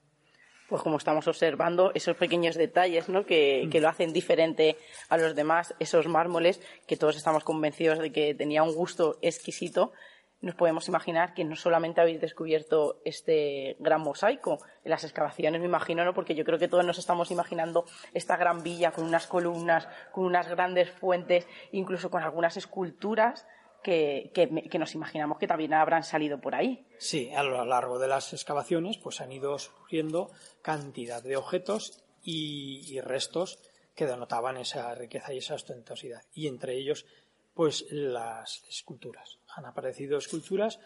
[0.67, 3.25] Pues como estamos observando, esos pequeños detalles ¿no?
[3.25, 4.77] que, que, lo hacen diferente
[5.09, 9.93] a los demás, esos mármoles que todos estamos convencidos de que tenía un gusto exquisito,
[10.41, 15.67] nos podemos imaginar que no solamente habéis descubierto este gran mosaico en las excavaciones, me
[15.67, 16.13] imagino, ¿no?
[16.13, 20.25] porque yo creo que todos nos estamos imaginando esta gran villa con unas columnas, con
[20.25, 23.45] unas grandes fuentes, incluso con algunas esculturas
[23.83, 26.85] que, nos imaginamos que también habrán salido por ahí.
[26.97, 32.99] Sí, a lo largo de las excavaciones pues han ido surgiendo cantidad de objetos y,
[33.01, 33.59] restos
[33.95, 36.21] que denotaban esa riqueza y esa ostentosidad.
[36.33, 37.05] Y entre ellos,
[37.53, 39.38] pues las esculturas.
[39.59, 40.79] Han aparecido esculturas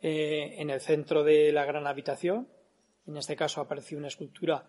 [0.00, 2.46] eh, en el centro de la gran habitación.
[3.08, 4.68] En este caso ha aparecido una escultura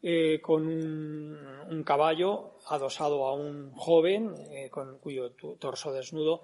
[0.00, 6.42] eh, con un, caballo adosado a un joven eh, con cuyo torso desnudo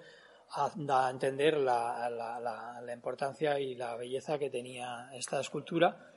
[0.75, 6.11] da a entender la, la, importancia y la belleza que tenía esta escultura.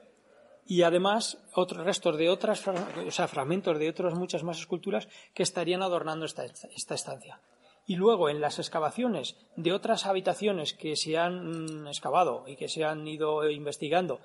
[0.67, 5.45] Y además, otros restos de otras, o sea, fragmentos de otras muchas más esculturas que
[5.45, 7.41] estarían adornando esta, esta estancia.
[7.90, 12.85] Y luego, en las excavaciones de otras habitaciones que se han excavado y que se
[12.85, 14.20] han ido investigando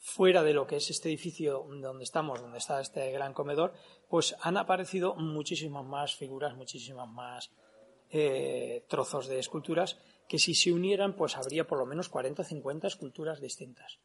[0.00, 3.72] fuera de lo que es este edificio donde estamos, donde está este gran comedor,
[4.08, 7.52] pues han aparecido muchísimas más figuras, muchísimas más
[8.10, 9.96] eh, trozos de esculturas
[10.26, 14.00] que si se unieran pues habría por lo menos 40 o 50 esculturas distintas.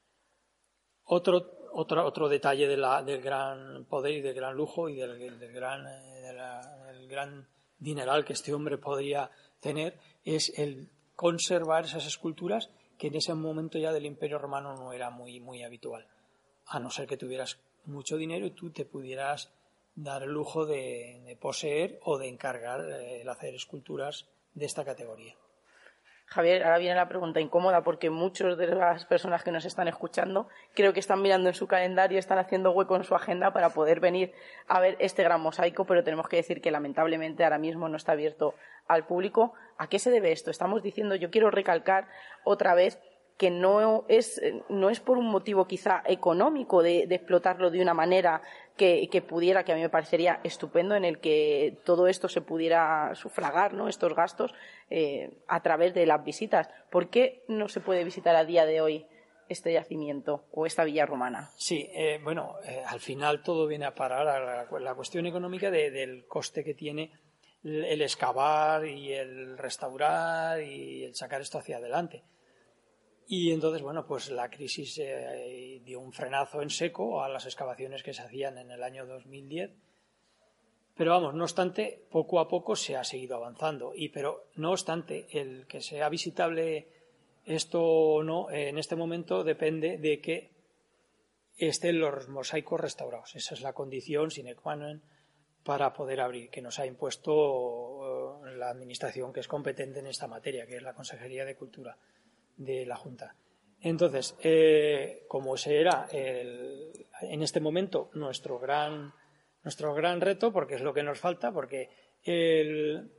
[1.03, 7.07] Otro, otro, otro detalle del gran poder y del gran lujo y del, gran, eh,
[7.07, 7.47] gran
[7.79, 13.77] dineral que este hombre podría tener es el conservar esas esculturas que en ese momento
[13.77, 16.07] ya del Imperio Romano no era muy, muy habitual.
[16.65, 19.51] A no ser que tuvieras mucho dinero y tú te pudieras
[19.95, 25.35] dar el lujo de, poseer o de encargar eh, el hacer esculturas de esta categoría.
[26.29, 30.47] Javier, ahora viene la pregunta incómoda porque muchas de las personas que nos están escuchando
[30.75, 33.99] creo que están mirando en su calendario, están haciendo hueco en su agenda para poder
[33.99, 34.31] venir
[34.67, 38.11] a ver este gran mosaico, pero tenemos que decir que lamentablemente ahora mismo no está
[38.11, 38.53] abierto
[38.87, 39.53] al público.
[39.79, 40.51] ¿A qué se debe esto?
[40.51, 42.07] Estamos diciendo, yo quiero recalcar
[42.43, 42.99] otra vez
[43.39, 48.41] que no es, no es por un motivo quizá económico de, explotarlo de una manera
[48.79, 53.13] que, pudiera, que a mí me parecería estupendo, en el que todo esto se pudiera
[53.13, 53.89] sufragar, ¿no?
[53.89, 54.53] estos gastos,
[54.89, 56.69] eh, a través de las visitas.
[56.89, 59.05] ¿Por qué no se puede visitar a día de hoy
[59.49, 61.51] este yacimiento o esta villa romana?
[61.57, 66.25] Sí, eh, bueno, eh, al final todo viene a parar a la, cuestión económica del
[66.25, 67.11] coste que tiene
[67.63, 72.23] el excavar y el restaurar y el sacar esto hacia adelante.
[73.31, 78.01] Y entonces, bueno, pues la crisis eh, dio un frenazo en seco a las excavaciones
[78.01, 79.69] que se hacían en el año 2010.
[80.97, 83.93] Pero vamos, no obstante, poco a poco se ha seguido avanzando.
[83.95, 86.87] Y pero no obstante, el que sea visitable
[87.45, 90.49] esto o no en este momento depende de que
[91.55, 93.35] estén los mosaicos restaurados.
[93.35, 95.05] Esa es la condición sine qua non
[95.61, 100.25] para poder abrir, que nos ha impuesto eh, la administración que es competente en esta
[100.25, 101.93] materia, que es la Consejería de Cultura
[102.59, 103.35] de la Junta.
[103.81, 109.13] Entonces, eh, como ese era en este momento nuestro gran,
[109.63, 111.89] nuestro gran reto, porque es lo que nos falta, porque
[112.23, 113.09] el,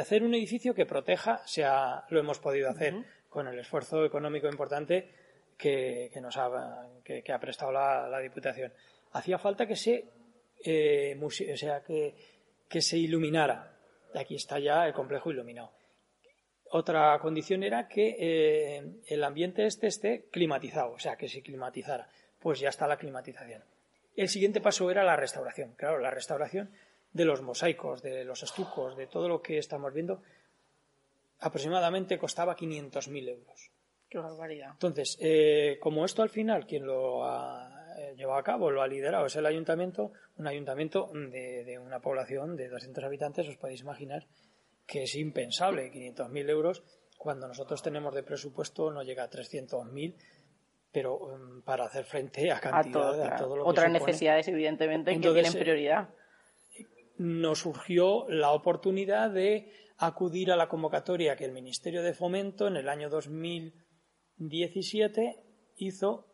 [0.00, 2.94] hacer un edificio que proteja sea, lo hemos podido hacer
[3.28, 5.08] con el esfuerzo económico importante
[5.56, 8.72] que, nos ha, que, ha prestado la, Diputación.
[9.12, 10.04] Hacía falta que se,
[10.64, 12.14] eh, o sea, que,
[12.68, 13.76] que se iluminara.
[14.14, 15.77] Aquí está ya el complejo iluminado.
[16.70, 22.08] Otra condición era que eh, el ambiente este esté climatizado, o sea, que se climatizara.
[22.40, 23.62] Pues ya está la climatización.
[24.16, 25.74] El siguiente paso era la restauración.
[25.76, 26.70] Claro, la restauración
[27.12, 30.22] de los mosaicos, de los estucos, de todo lo que estamos viendo,
[31.40, 33.70] aproximadamente costaba 500.000 euros.
[34.08, 34.70] Qué barbaridad.
[34.72, 38.88] Entonces, eh, como esto al final, quien lo ha eh, llevado a cabo, lo ha
[38.88, 43.80] liderado, es el ayuntamiento, un ayuntamiento de, de una población de 200 habitantes, os podéis
[43.80, 44.26] imaginar
[44.88, 46.82] que es impensable, 500.000 euros,
[47.18, 50.14] cuando nosotros tenemos de presupuesto no llega a 300.000,
[50.90, 55.54] pero um, para hacer frente a cantidad a todo, lo Otras necesidades, evidentemente, que tienen
[55.54, 56.08] eh, prioridad.
[57.18, 62.76] nos surgió la oportunidad de acudir a la convocatoria que el Ministerio de Fomento en
[62.76, 65.36] el año 2017
[65.76, 66.24] hizo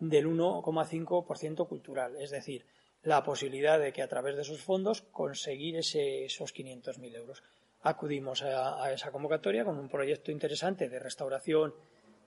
[0.00, 2.66] del 1,5% cultural, es decir,
[3.04, 7.42] la posibilidad de que a través de esos fondos conseguir ese, esos 500.000 euros.
[7.82, 11.74] Acudimos a, esa convocatoria con un proyecto interesante de restauración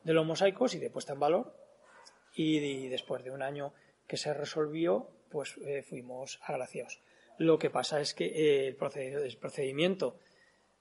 [0.03, 1.53] de los mosaicos y de puesta en valor
[2.35, 3.73] y, después de un año
[4.05, 7.01] que se resolvió, pues eh, fuimos agraciados.
[7.39, 8.75] Lo que pasa es que eh, el,
[9.37, 10.19] procedimiento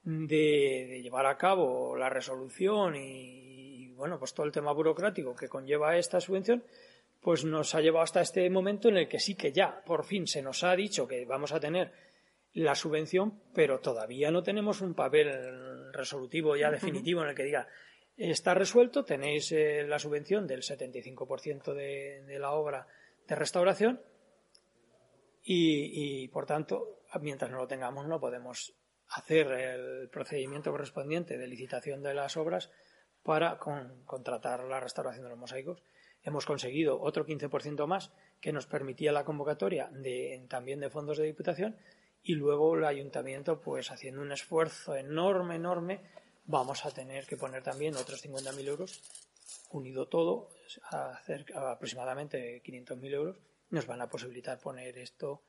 [0.05, 5.49] de, llevar a cabo la resolución y, y, bueno, pues todo el tema burocrático que
[5.49, 6.63] conlleva esta subvención,
[7.27, 10.29] pues nos ha llevado hasta este momento en el que sí que ya, por fin,
[10.29, 11.91] se nos ha dicho que vamos a tener
[12.53, 17.67] la subvención, pero todavía no tenemos un papel resolutivo ya definitivo en el que diga
[18.17, 22.87] está resuelto, tenéis eh, la subvención del 75% de, de la obra
[23.27, 24.01] de restauración
[25.43, 28.73] y, y, por tanto, mientras no lo tengamos, no podemos
[29.09, 32.71] hacer el procedimiento correspondiente de licitación de las obras
[33.25, 35.83] para con, contratar la restauración de los mosaicos.
[36.27, 38.11] Hemos conseguido otro 15% más
[38.41, 39.89] que nos permitía la convocatoria
[40.49, 41.77] también de fondos de diputación
[42.21, 46.01] y luego el ayuntamiento, pues haciendo un esfuerzo enorme, enorme,
[46.45, 49.01] vamos a tener que poner también otros 50.000 euros,
[49.71, 50.49] unido todo,
[50.91, 53.37] a, hacer aproximadamente 500.000 euros,
[53.71, 55.43] nos van a posibilitar poner esto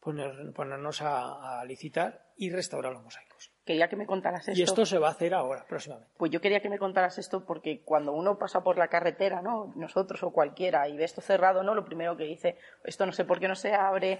[0.00, 3.52] poner, ponernos a, a, licitar y restaurar los mosaicos.
[3.64, 4.58] Quería que me contaras esto.
[4.58, 6.12] Y esto se va a hacer ahora, próximamente.
[6.16, 9.72] Pues yo quería que me contaras esto porque cuando uno pasa por la carretera, ¿no?
[9.76, 11.74] Nosotros o cualquiera, y ve esto cerrado, ¿no?
[11.74, 14.18] Lo primero que dice, esto no sé por qué no se abre,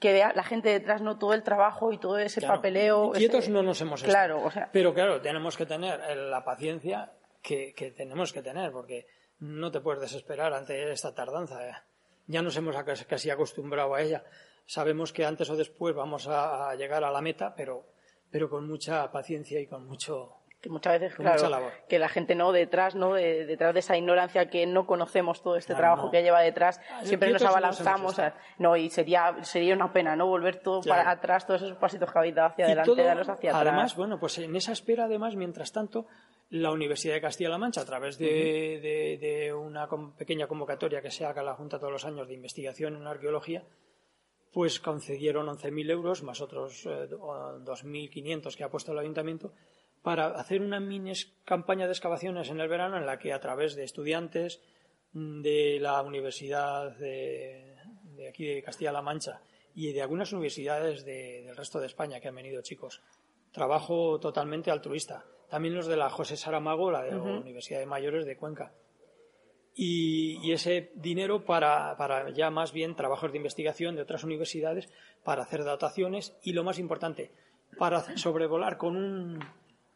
[0.00, 1.18] que vea la gente detrás, ¿no?
[1.18, 3.12] Todo el trabajo y todo ese claro, papeleo.
[3.12, 3.52] Quietos ese...
[3.52, 4.48] no nos hemos Claro, estado.
[4.48, 4.70] o sea.
[4.72, 7.12] Pero claro, tenemos que tener la paciencia
[7.42, 9.06] que, que tenemos que tener, porque
[9.38, 11.68] no te puedes desesperar ante esta tardanza.
[11.68, 11.72] ¿eh?
[12.26, 12.74] Ya nos hemos
[13.06, 14.24] casi acostumbrado a ella
[14.68, 17.86] sabemos que antes o después vamos a, llegar a la meta, pero,
[18.30, 20.34] pero con mucha paciencia y con mucho.
[20.60, 21.72] Que muchas veces, con claro, mucha labor.
[21.88, 25.56] que la gente no detrás, no de, detrás de esa ignorancia que no conocemos todo
[25.56, 26.10] este Claro, trabajo no.
[26.10, 30.26] que lleva detrás, Ah, siempre nos abalanzamos, a- no y sería sería una pena, no
[30.26, 31.00] volver todo Claro.
[31.00, 33.62] para atrás, todos esos pasitos que habéis dado hacia Y adelante, todo, darlos hacia atrás.
[33.68, 36.06] además, bueno, pues en esa espera, además, mientras tanto,
[36.50, 38.26] la Universidad de Castilla-La Mancha, a través de,
[38.82, 42.96] de- de una pequeña convocatoria que se haga la Junta todos los años de investigación
[42.96, 43.62] en arqueología,
[44.58, 49.52] pues concedieron 11.000 euros más otros eh, do- 2.500 que ha puesto el ayuntamiento
[50.02, 51.12] para hacer una mini
[51.44, 54.60] campaña de excavaciones en el verano en la que a través de estudiantes
[55.12, 57.76] de la Universidad de,
[58.16, 59.40] de aquí de Castilla-La Mancha
[59.76, 63.00] y de algunas universidades de- del resto de España que han venido chicos.
[63.52, 65.24] Trabajo totalmente altruista.
[65.48, 68.72] También los de la José Saramago, la de la Universidad de Mayores de Cuenca
[69.80, 74.92] y, y ese dinero para, para ya más bien trabajos de investigación de otras universidades
[75.22, 77.30] para hacer dataciones y lo más importante,
[77.78, 79.38] para sobrevolar con un,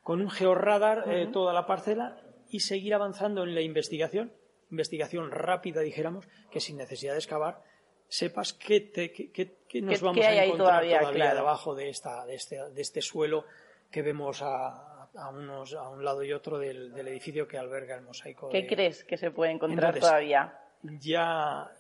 [0.03, 2.17] con un georradar eh, toda la parcela
[2.49, 4.33] y seguir avanzando en la investigación,
[4.71, 7.63] investigación rápida, dijéramos, que sin necesidad de excavar,
[8.07, 10.99] sepas qué, te, qué, qué- qué nos ¿Qué- vamos a encontrar todavía?
[11.01, 11.37] todavía, Claro.
[11.39, 13.47] debajo de, esta, de, este, de este suelo
[13.91, 17.97] que vemos a, a, unos, a un lado y otro del, del edificio que alberga
[17.97, 18.49] el mosaico.
[18.49, 20.59] ¿Qué de- crees que se puede encontrar Entonces, todavía?
[20.83, 21.71] ya,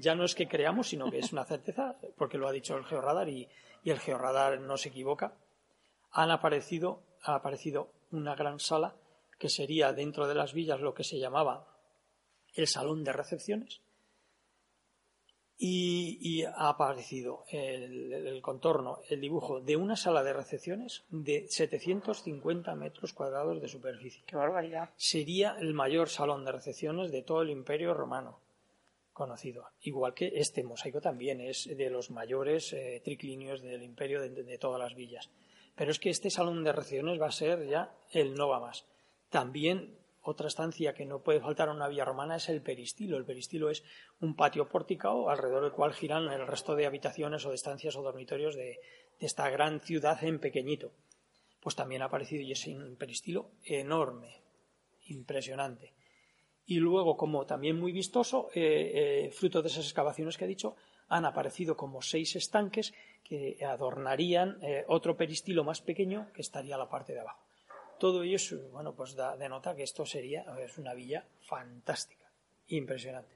[0.00, 2.84] ya no es que creamos, sino que es una certeza, porque lo ha dicho el
[2.84, 3.48] georradar y,
[3.82, 5.34] y el georradar no se equivoca.
[6.12, 8.94] Han aparecido, ha aparecido una gran sala
[9.38, 11.66] que sería dentro de las villas lo que se llamaba
[12.54, 13.80] el salón de recepciones.
[15.64, 21.46] Y, y ha aparecido el, el contorno, el dibujo de una sala de recepciones de
[21.48, 24.90] 750 metros cuadrados de superficie Qué barbaridad.
[24.96, 28.40] sería el mayor salón de recepciones de todo el imperio romano
[29.12, 29.66] conocido.
[29.82, 34.58] Igual que este mosaico también es de los mayores eh, triclinios del imperio de, de
[34.58, 35.30] todas las villas.
[35.76, 38.84] Pero es que este salón de recepciones va a ser ya el no va más.
[39.30, 43.16] También otra estancia que no puede faltar a una villa romana es el peristilo.
[43.16, 43.82] El peristilo es
[44.20, 48.02] un patio pórtico alrededor del cual giran el resto de habitaciones o de estancias o
[48.02, 48.78] dormitorios de,
[49.18, 50.92] esta gran ciudad en pequeñito.
[51.60, 54.42] Pues también ha aparecido y es un peristilo enorme,
[55.06, 55.92] impresionante.
[56.66, 60.76] Y luego, como también muy vistoso, eh, eh, fruto de esas excavaciones que he dicho,
[61.08, 66.78] han aparecido como seis estanques que adornarían eh, otro peristilo más pequeño que estaría a
[66.78, 67.41] la parte de abajo.
[68.02, 68.36] Todo ello
[68.72, 72.26] bueno, pues da, denota que esto sería es una villa fantástica,
[72.66, 73.30] impresionante.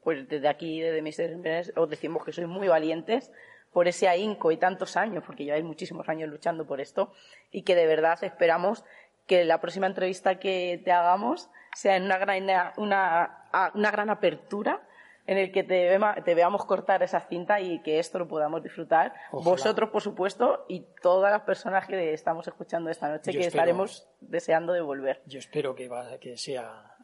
[0.00, 3.32] Pues desde aquí, desde Emprendedores, os decimos que sois muy valientes
[3.72, 7.12] por ese ahínco y tantos años, porque lleváis muchísimos años luchando por esto,
[7.50, 8.84] y que de verdad esperamos
[9.26, 14.86] que la próxima entrevista que te hagamos sea en una gran, una, una gran apertura
[15.26, 15.96] en el que te,
[16.34, 19.14] veamos cortar esa cinta y que esto lo podamos disfrutar.
[19.30, 19.50] Ojalá.
[19.50, 23.62] Vosotros, por supuesto, y todas las personas que estamos escuchando esta noche, Yo que espero-
[23.62, 25.22] estaremos deseando de volver.
[25.26, 26.96] Yo espero que, va- que sea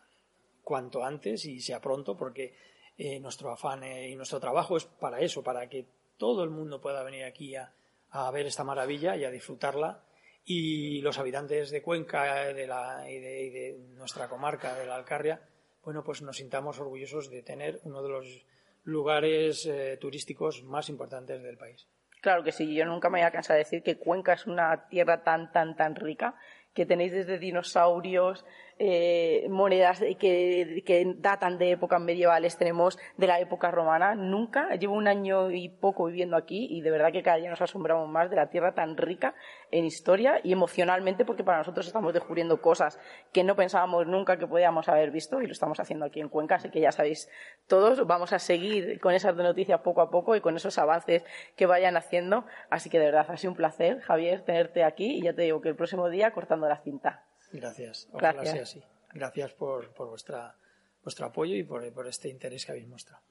[0.64, 2.54] cuanto antes y sea pronto, porque
[2.98, 6.80] eh, nuestro afán eh, y nuestro trabajo es para eso, para que todo el mundo
[6.80, 7.72] pueda venir aquí a,
[8.10, 10.00] a ver esta maravilla y a disfrutarla.
[10.44, 14.86] Y los habitantes de Cuenca eh, de la, y, de, y de nuestra comarca, de
[14.86, 15.40] la Alcarria,
[15.88, 18.44] bueno, pues nos sintamos orgullosos de tener uno de los
[18.84, 21.88] lugares eh, turísticos más importantes del país.
[22.20, 24.86] Claro que sí, yo nunca me voy a cansar de decir que Cuenca es una
[24.90, 26.34] tierra tan, tan, tan rica,
[26.74, 28.44] que tenéis desde dinosaurios,
[28.78, 34.14] eh, monedas que, que, datan de épocas medievales, tenemos de la época romana.
[34.14, 37.60] Nunca, llevo un año y poco viviendo aquí y de verdad que cada día nos
[37.60, 39.34] asombramos más de la tierra tan rica
[39.70, 42.98] en historia y emocionalmente porque para nosotros estamos descubriendo cosas
[43.32, 46.56] que no pensábamos nunca que podíamos haber visto y lo estamos haciendo aquí en Cuenca,
[46.56, 47.28] así que ya sabéis
[47.66, 51.24] todos, vamos a seguir con esas noticias poco a poco y con esos avances
[51.56, 52.44] que vayan haciendo.
[52.70, 55.60] Así que de verdad ha sido un placer, Javier, tenerte aquí y ya te digo
[55.60, 57.27] que el próximo día cortando la cinta.
[57.52, 58.08] Gracias.
[58.12, 58.54] Ojalá Gracias.
[58.54, 58.82] sea así.
[59.12, 60.54] Gracias por, por vuestra,
[61.02, 63.22] vuestro apoyo y por, por este interés que habéis mostrado.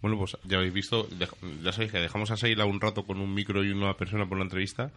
[0.00, 1.06] Bueno, pues ya habéis visto,
[1.62, 4.38] ya sabéis que dejamos a Seila un rato con un micro y una persona por
[4.38, 4.90] la entrevista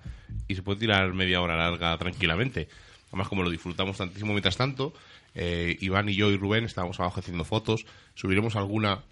[0.48, 2.70] y se puede tirar media hora larga tranquilamente.
[3.10, 4.94] Además, como lo disfrutamos tantísimo mientras tanto,
[5.36, 7.86] eh, Iván y yo y Rubén estábamos abajo haciendo fotos.
[8.16, 9.04] Subiremos alguna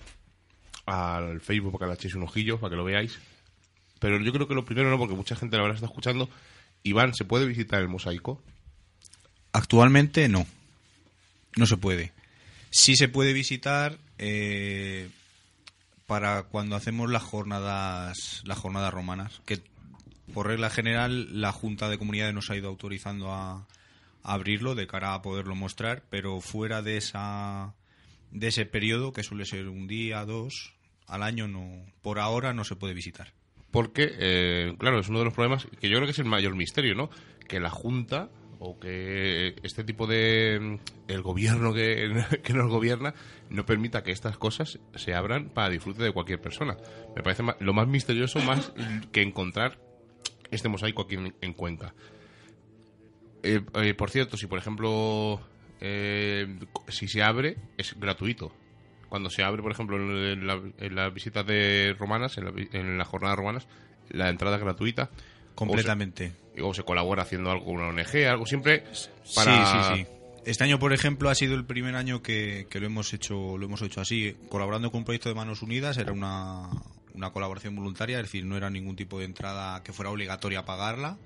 [0.86, 3.20] al Facebook para que le echéis un ojillo, para que lo veáis.
[4.00, 6.30] Pero yo creo que lo primero no, porque mucha gente la verdad está escuchando.
[6.84, 8.42] Iván, ¿se puede visitar el mosaico?
[9.54, 10.46] Actualmente no.
[11.56, 12.12] No se puede.
[12.70, 15.10] Sí se puede visitar eh,
[16.08, 19.60] para cuando hacemos las jornadas, las jornadas romanas, que
[20.34, 23.68] por regla general la Junta de Comunidades nos ha ido autorizando a,
[24.24, 27.74] abrirlo de cara a poderlo mostrar, pero fuera de esa
[28.32, 30.74] de ese periodo que suele ser un día, dos
[31.08, 33.34] al año, no por ahora no se puede visitar.
[33.72, 36.56] Porque, eh, claro, es uno de los problemas que yo creo que es el mayor
[36.56, 37.10] misterio, ¿no?
[37.48, 38.30] Que la Junta
[38.64, 43.16] o que este tipo de el gobierno que, nos gobierna
[43.50, 46.78] no permita que estas cosas se abran para disfrute de cualquier persona.
[47.16, 48.72] Me parece lo más misterioso más
[49.12, 49.80] que encontrar
[50.52, 51.96] este mosaico aquí en, Cuenca.
[53.42, 55.42] Eh, eh, por cierto, si por ejemplo
[55.80, 58.54] eh, si se abre es gratuito.
[59.10, 60.48] Cuando se abre, por ejemplo, en,
[60.96, 63.68] las visitas de romanas, en, en las jornadas romanas,
[64.10, 65.10] la entrada es gratuita.
[65.56, 68.84] Completamente o se colabora haciendo algo con una ONG, algo siempre
[69.36, 69.66] para...
[69.66, 70.12] Sí, sí, sí.
[70.44, 73.82] Este año, por ejemplo, ha sido el primer año que, lo hemos hecho lo hemos
[73.84, 76.68] hecho así, colaborando con un proyecto de Manos Unidas, era una,
[77.14, 81.18] una colaboración voluntaria, es decir, no era ningún tipo de entrada que fuera obligatoria pagarla,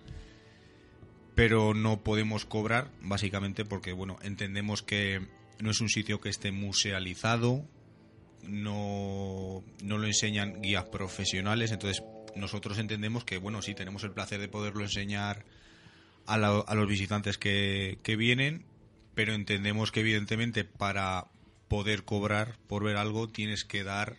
[1.34, 5.22] pero no podemos cobrar, básicamente porque, bueno, entendemos que
[5.60, 7.64] no es un sitio que esté musealizado,
[8.44, 12.04] no, no lo enseñan guías profesionales, entonces
[12.36, 15.46] nosotros entendemos que, bueno, sí tenemos el placer de poderlo enseñar
[16.26, 18.66] a, los visitantes que, vienen,
[19.14, 21.28] pero entendemos que evidentemente para
[21.68, 24.18] poder cobrar por ver algo tienes que dar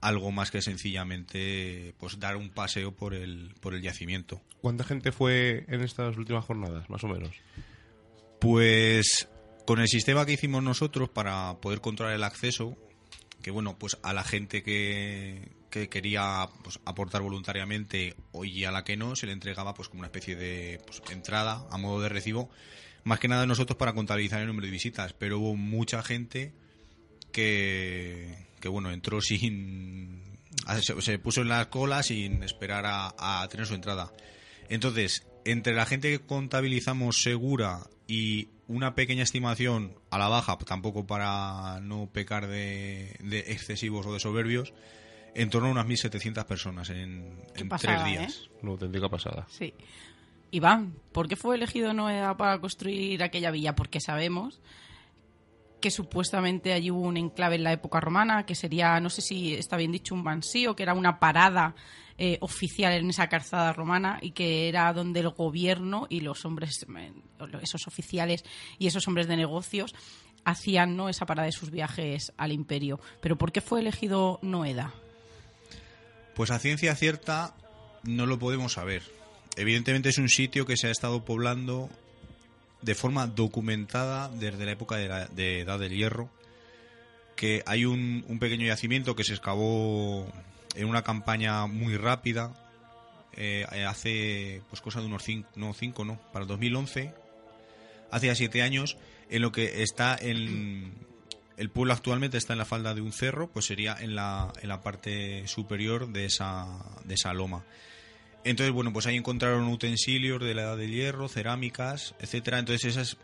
[0.00, 4.40] algo más que sencillamente pues dar un paseo por el por el yacimiento.
[4.60, 7.34] ¿Cuánta gente fue en estas últimas jornadas, más o menos?
[8.38, 9.28] Pues
[9.66, 12.76] con el sistema que hicimos nosotros para poder controlar el acceso,
[13.42, 18.84] que bueno, pues a la gente que, que quería pues, aportar voluntariamente y a la
[18.84, 22.08] que no se le entregaba pues como una especie de pues, entrada a modo de
[22.08, 22.50] recibo.
[23.04, 26.52] Más que nada nosotros para contabilizar el número de visitas pero hubo mucha gente
[27.32, 30.38] que, que bueno entró sin
[31.00, 34.12] se, puso en las colas sin esperar a, tener su entrada.
[34.68, 41.06] Entonces entre la gente que contabilizamos segura y una pequeña estimación a la baja tampoco
[41.06, 44.74] para no pecar de, de excesivos o de soberbios
[45.34, 48.42] en torno a unas 1.700 personas en, tres días.
[48.44, 48.50] ¿eh?
[48.62, 49.46] Una auténtica pasada.
[49.48, 49.74] Sí.
[50.50, 53.74] Iván, ¿por qué fue elegido Noeda para construir aquella villa?
[53.74, 54.60] Porque sabemos
[55.80, 59.54] que supuestamente allí hubo un enclave en la época romana, que sería, no sé si
[59.54, 61.74] está bien dicho, un bansío, que era una parada
[62.16, 66.84] eh, oficial en esa calzada romana y que era donde el gobierno y los hombres,
[66.96, 67.12] eh,
[67.62, 68.44] esos oficiales
[68.78, 69.94] y esos hombres de negocios
[70.44, 71.08] hacían ¿no?
[71.08, 72.98] esa parada de sus viajes al imperio.
[73.20, 74.92] Pero ¿por qué fue elegido Noeda?
[76.38, 77.52] Pues a ciencia cierta
[78.04, 79.02] no lo podemos saber.
[79.56, 81.90] Evidentemente es un sitio que se ha estado poblando
[82.80, 86.30] de forma documentada desde la época de, la, Edad del Hierro,
[87.34, 90.32] que hay un, pequeño yacimiento que se excavó
[90.76, 92.54] en una campaña muy rápida,
[93.34, 97.14] eh, hace pues cosa de unos cinco, no, cinco, no, para el 2011,
[98.12, 98.96] hace ya siete años,
[99.28, 101.07] en lo que está en,
[101.58, 104.68] el pueblo actualmente está en la falda de un cerro, pues sería en la, en
[104.68, 106.66] la parte superior de esa,
[107.04, 107.64] de esa loma.
[108.44, 112.60] Entonces, bueno, pues ahí encontraron utensilios de la edad del hierro, cerámicas, etcétera.
[112.60, 113.16] Entonces, esas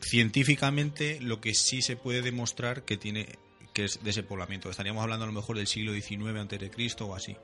[0.00, 3.26] científicamente lo que sí se puede demostrar que tiene
[3.72, 4.70] que es de ese poblamiento.
[4.70, 7.36] Estaríamos hablando a lo mejor del siglo XIX antes de Cristo o así.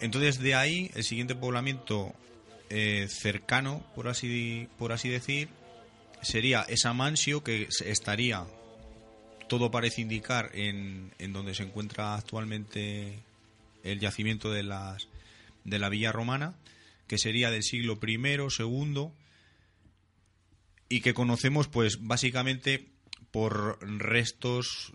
[0.00, 2.14] Entonces, de ahí el siguiente poblamiento
[2.70, 5.48] eh, cercano, por así por así decir,
[6.22, 8.46] sería esa mansio que estaría
[9.48, 13.22] todo parece indicar en, en donde se encuentra actualmente
[13.82, 15.08] el yacimiento de, las,
[15.64, 16.54] de la villa romana,
[17.06, 18.18] que sería del siglo I,
[18.58, 19.10] II,
[20.88, 22.88] y que conocemos pues básicamente
[23.30, 24.92] por restos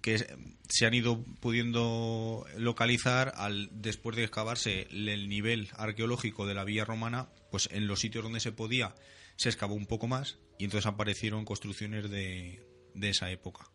[0.00, 0.24] que
[0.68, 6.84] se han ido pudiendo localizar al después de excavarse el nivel arqueológico de la villa
[6.84, 8.94] romana, pues en los sitios donde se podía
[9.36, 12.60] se excavó un poco más y entonces aparecieron construcciones de,
[12.94, 13.70] de esa época.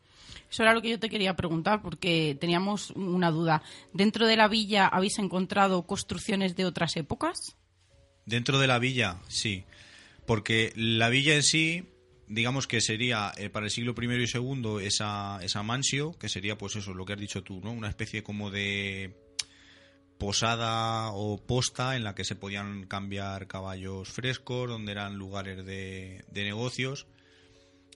[0.53, 3.63] Eso era lo que yo te quería preguntar, porque teníamos una duda.
[3.91, 7.57] ¿Dentro de la villa habéis encontrado construcciones de otras épocas?
[8.27, 9.63] Dentro de la villa, sí.
[10.27, 11.89] Porque la villa en sí,
[12.27, 16.55] digamos que sería eh, para el siglo I y II esa, esa mansio, que sería
[16.55, 17.71] pues eso, lo que has dicho tú, ¿no?
[17.71, 19.17] Una especie como de
[20.19, 26.23] posada o posta en la que se podían cambiar caballos frescos, donde eran lugares de
[26.31, 27.07] negocios.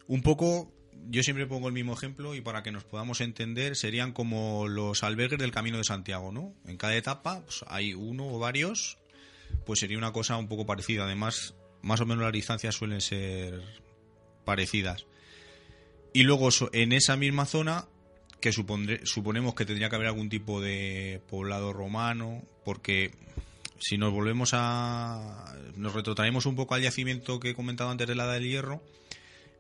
[0.08, 0.74] Un poco
[1.10, 5.04] yo siempre pongo el mismo ejemplo y para que nos podamos entender serían como los
[5.04, 6.54] albergues del Camino de Santiago, ¿no?
[6.66, 8.98] En cada etapa pues, hay uno o varios,
[9.66, 11.06] pues sería una cosa un poco parecida.
[11.06, 13.62] Además, más o menos las distancias suelen ser
[14.46, 15.06] parecidas.
[16.14, 17.86] Y luego en esa misma zona,
[18.40, 23.12] que suponemos que tendría que haber algún tipo de poblado romano, porque
[23.80, 25.56] si nos volvemos a...
[25.76, 28.82] nos retrotraemos un poco al yacimiento que he comentado antes de la del Hierro,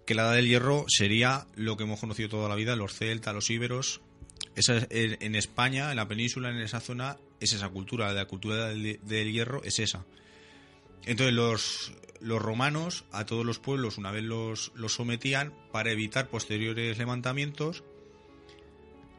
[0.07, 3.35] que la Edad del Hierro sería lo que hemos conocido toda la vida, los celtas,
[3.35, 4.01] los íberos.
[4.55, 9.31] Esa, en España, en la península, en esa zona, es esa cultura, la cultura del,
[9.31, 10.05] hierro es esa.
[11.05, 16.29] Entonces los, los, romanos a todos los pueblos una vez los, los sometían para evitar
[16.29, 17.83] posteriores levantamientos,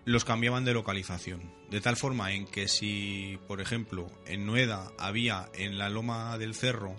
[0.06, 1.52] los cambiaban de localización.
[1.70, 6.54] De tal forma en que si, por ejemplo, en Nueda había en la loma del
[6.54, 6.96] cerro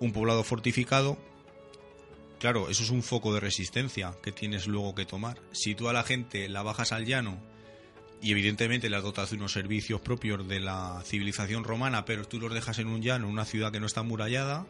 [0.00, 1.18] un poblado fortificado,
[2.38, 5.40] Claro, eso es un foco de resistencia que tienes luego que tomar.
[5.50, 7.40] Si tú a la gente la bajas al llano
[8.22, 12.54] y evidentemente las dotas de unos servicios propios de la civilización romana, pero tú los
[12.54, 14.66] dejas en un llano, una ciudad que no está murallada,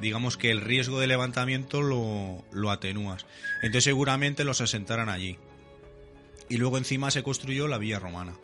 [0.00, 3.26] digamos que el riesgo de levantamiento lo, lo atenúas.
[3.56, 5.38] Entonces seguramente los asentaran allí.
[6.48, 8.34] Y luego encima se construyó la villa romana.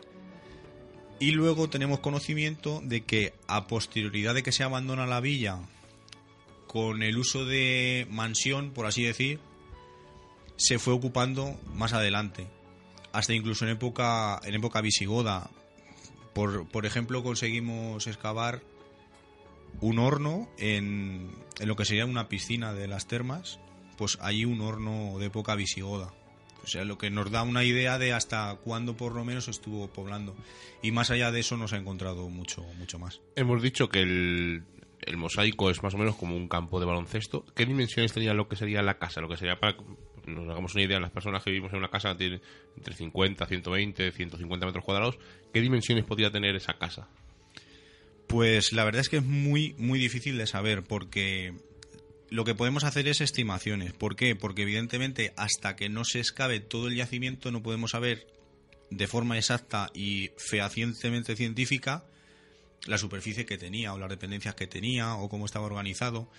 [1.19, 5.59] Y luego tenemos conocimiento de que a posterioridad de que se abandona la villa
[6.69, 9.39] con el uso de mansión, por así decir,
[10.55, 12.45] se fue ocupando más adelante.
[13.11, 15.49] Hasta incluso en época, en época visigoda.
[16.35, 18.61] Por, por ejemplo, conseguimos excavar
[19.81, 23.59] un horno en, en lo que sería una piscina de las termas.
[23.97, 26.13] Pues allí un horno de época visigoda.
[26.63, 29.87] O sea, lo que nos da una idea de hasta cuándo por lo menos estuvo
[29.87, 30.35] poblando.
[30.83, 33.21] Y más allá de eso nos ha encontrado mucho, mucho más.
[33.35, 34.63] Hemos dicho que el,
[35.01, 37.45] el mosaico es más o menos como un campo de baloncesto.
[37.55, 39.21] ¿Qué dimensiones tenía lo que sería la casa?
[39.21, 39.75] Lo que sería para
[40.25, 42.41] nos hagamos una idea, las personas que vivimos en una casa tienen
[42.77, 45.17] entre 50, 120, 150 metros cuadrados.
[45.53, 47.07] ¿Qué dimensiones podría tener esa casa?
[48.27, 51.53] Pues la verdad es que es muy, muy difícil de saber porque
[52.29, 53.93] lo que podemos hacer es estimaciones.
[53.93, 54.35] ¿Por qué?
[54.35, 58.27] Porque evidentemente hasta que no se excave todo el yacimiento no podemos saber
[58.91, 62.05] de forma exacta y fehacientemente científica
[62.85, 66.29] la superficie que tenía o las dependencias que tenía o cómo estaba organizado.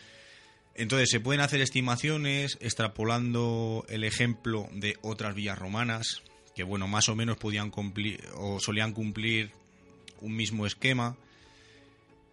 [0.74, 6.22] Entonces se pueden hacer estimaciones extrapolando el ejemplo de otras villas romanas
[6.54, 9.50] que bueno, más o menos podían cumplir o solían cumplir
[10.20, 11.16] un mismo esquema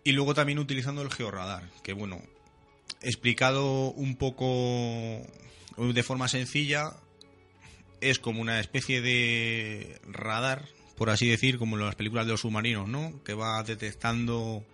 [0.04, 2.22] y luego también utilizando el georradar, que bueno,
[3.02, 5.22] explicado un poco
[5.78, 6.94] de forma sencilla
[8.02, 10.66] es como una especie de radar
[10.98, 13.24] por así decir, como en las películas de los submarinos, ¿no?
[13.24, 14.66] Que va detectando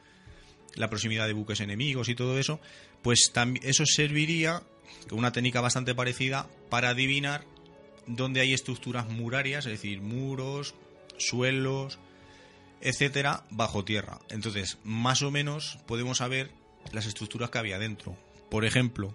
[0.75, 2.59] la proximidad de buques enemigos y todo eso,
[3.01, 4.63] pues eso serviría,
[5.09, 7.43] con una técnica bastante parecida, para adivinar
[8.07, 10.75] dónde hay estructuras murarias, es decir, muros,
[11.17, 11.99] suelos,
[12.81, 14.19] etcétera, bajo tierra.
[14.29, 16.51] Entonces, más o menos podemos saber
[16.93, 18.17] las estructuras que había dentro.
[18.49, 19.13] Por ejemplo,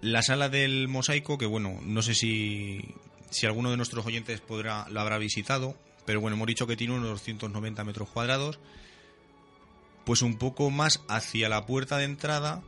[0.00, 2.94] la sala del mosaico, que bueno, no sé si,
[3.30, 5.76] si alguno de nuestros oyentes podrá, lo habrá visitado,
[6.06, 8.58] pero bueno, hemos dicho que tiene unos 290 metros cuadrados.
[10.04, 12.62] Pues un poco más hacia la puerta de entrada,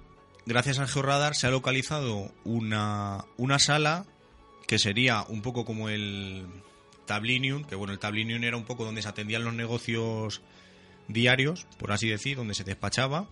[0.44, 4.06] gracias al georradar, se ha localizado una, una sala
[4.66, 6.46] que sería un poco como el
[7.06, 10.42] Tablinium, que bueno, el Tablinium era un poco donde se atendían los negocios
[11.06, 13.28] diarios, por así decir, donde se despachaba,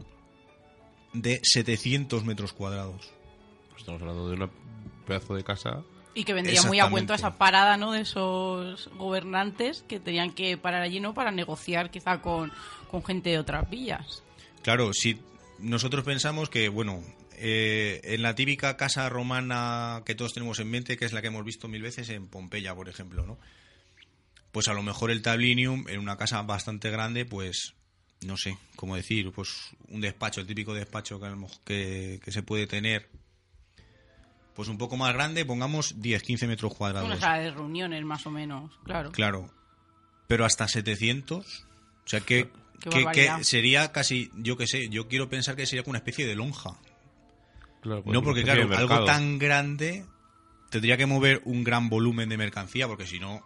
[1.12, 3.10] de 700 metros cuadrados.
[3.76, 4.50] Estamos hablando de un
[5.04, 5.82] pedazo de casa
[6.16, 7.92] y que vendría muy a cuento esa parada ¿no?
[7.92, 12.50] de esos gobernantes que tenían que parar allí no para negociar quizá con,
[13.06, 14.22] gente de otras villas.
[14.62, 15.20] Claro, si
[15.58, 17.02] nosotros pensamos que, bueno,
[17.32, 21.26] eh, en la típica casa romana que todos tenemos en mente, que es la que
[21.26, 23.38] hemos visto mil veces en Pompeya, por ejemplo, ¿no?
[24.52, 27.74] Pues a lo mejor el tablinium, en una casa bastante grande, pues
[28.22, 29.50] no sé cómo decir, pues
[29.88, 31.28] un despacho, el típico despacho que,
[31.66, 33.10] que, que se puede tener
[34.56, 37.08] pues un poco más grande, pongamos 10-15 metros cuadrados.
[37.08, 39.12] Una sala de reuniones, más o menos, claro.
[39.12, 39.50] Claro.
[40.26, 41.66] Pero hasta 700.
[42.04, 42.50] O sea, que,
[42.80, 46.26] Qué que- sería casi, yo qué sé, yo quiero pensar que sería como una especie
[46.26, 46.76] de lonja.
[47.80, 50.04] Claro, pues no, porque claro, algo tan grande
[50.70, 53.42] tendría que mover un gran volumen de mercancía, porque si no,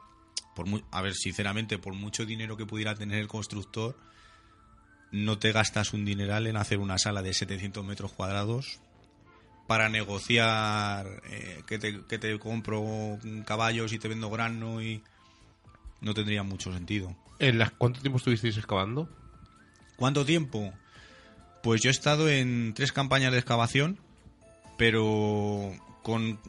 [0.56, 3.96] por mu- a ver, sinceramente, por mucho dinero que pudiera tener el constructor,
[5.12, 8.80] no te gastas un dineral en hacer una sala de 700 metros cuadrados
[9.71, 15.01] para negociar eh, que, te, que te compro caballos y te vendo grano y
[16.01, 17.14] no tendría mucho sentido.
[17.39, 19.09] ¿En las- ¿Cuánto tiempo estuvisteis excavando?
[19.95, 20.73] ¿Cuánto tiempo?
[21.62, 24.01] Pues yo he estado en tres campañas de excavación,
[24.77, 26.41] pero con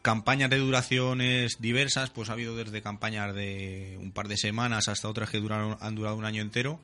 [0.00, 5.06] campañas de duraciones diversas, pues ha habido desde campañas de un par de semanas hasta
[5.10, 6.80] otras que duraron, han durado un año entero.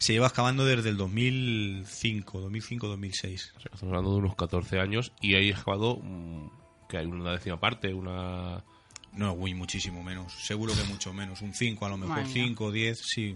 [0.00, 3.34] Se lleva excavando desde el 2005, 2005-2006.
[3.56, 6.48] O sea, estamos hablando de unos 14 años y hay excavado mm,
[6.88, 8.64] que hay una décima parte, una...
[9.12, 10.32] No, uy, muchísimo menos.
[10.32, 11.42] Seguro que mucho menos.
[11.42, 12.44] Un 5, a lo mejor Madre mía.
[12.46, 13.34] 5, 10, sí.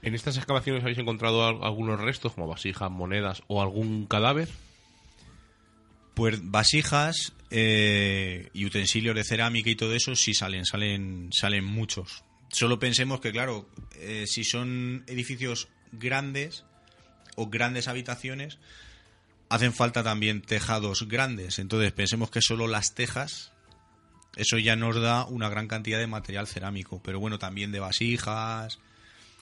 [0.00, 4.48] ¿En estas excavaciones habéis encontrado al- algunos restos, como vasijas, monedas o algún cadáver?
[6.14, 12.24] Pues vasijas eh, y utensilios de cerámica y todo eso sí salen, salen, salen muchos.
[12.50, 16.64] Solo pensemos que, claro, eh, si son edificios grandes
[17.36, 18.58] o grandes habitaciones,
[19.48, 21.58] hacen falta también tejados grandes.
[21.58, 23.52] Entonces pensemos que solo las tejas,
[24.36, 27.00] eso ya nos da una gran cantidad de material cerámico.
[27.02, 28.78] Pero bueno, también de vasijas,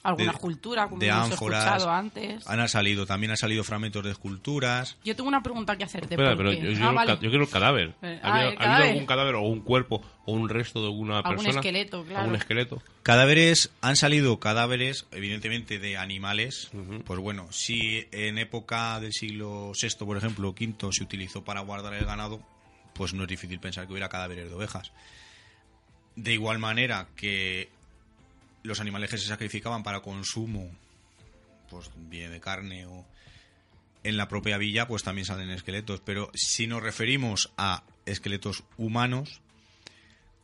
[0.03, 1.63] Alguna de- escultura, como de ánforas.
[1.63, 2.47] escuchado antes.
[2.47, 4.97] han salido, también han salido fragmentos de esculturas.
[5.03, 6.15] Yo tengo una pregunta que hacerte.
[6.15, 7.13] Espera, pero yo, yo Ah, vale.
[7.21, 7.93] yo quiero el cadáver.
[8.01, 10.81] Eh, ¿Ha ah, habido, el ha habido algún cadáver o un cuerpo o un resto
[10.81, 11.59] de alguna Algún persona?
[11.59, 12.19] esqueleto, claro.
[12.21, 12.81] Algún esqueleto.
[13.03, 16.71] Cadáveres, han salido cadáveres, evidentemente, de animales.
[17.05, 21.61] Pues bueno, si en época del siglo VI, por ejemplo, o V, se utilizó para
[21.61, 22.41] guardar el ganado,
[22.93, 24.91] pues no es difícil pensar que hubiera cadáveres de ovejas.
[26.15, 27.69] De igual manera que
[28.63, 30.69] los animales que se sacrificaban para consumo,
[31.69, 33.05] pues bien de carne o
[34.03, 36.01] en la propia villa, pues también salen esqueletos.
[36.03, 39.41] Pero si nos referimos a esqueletos humanos,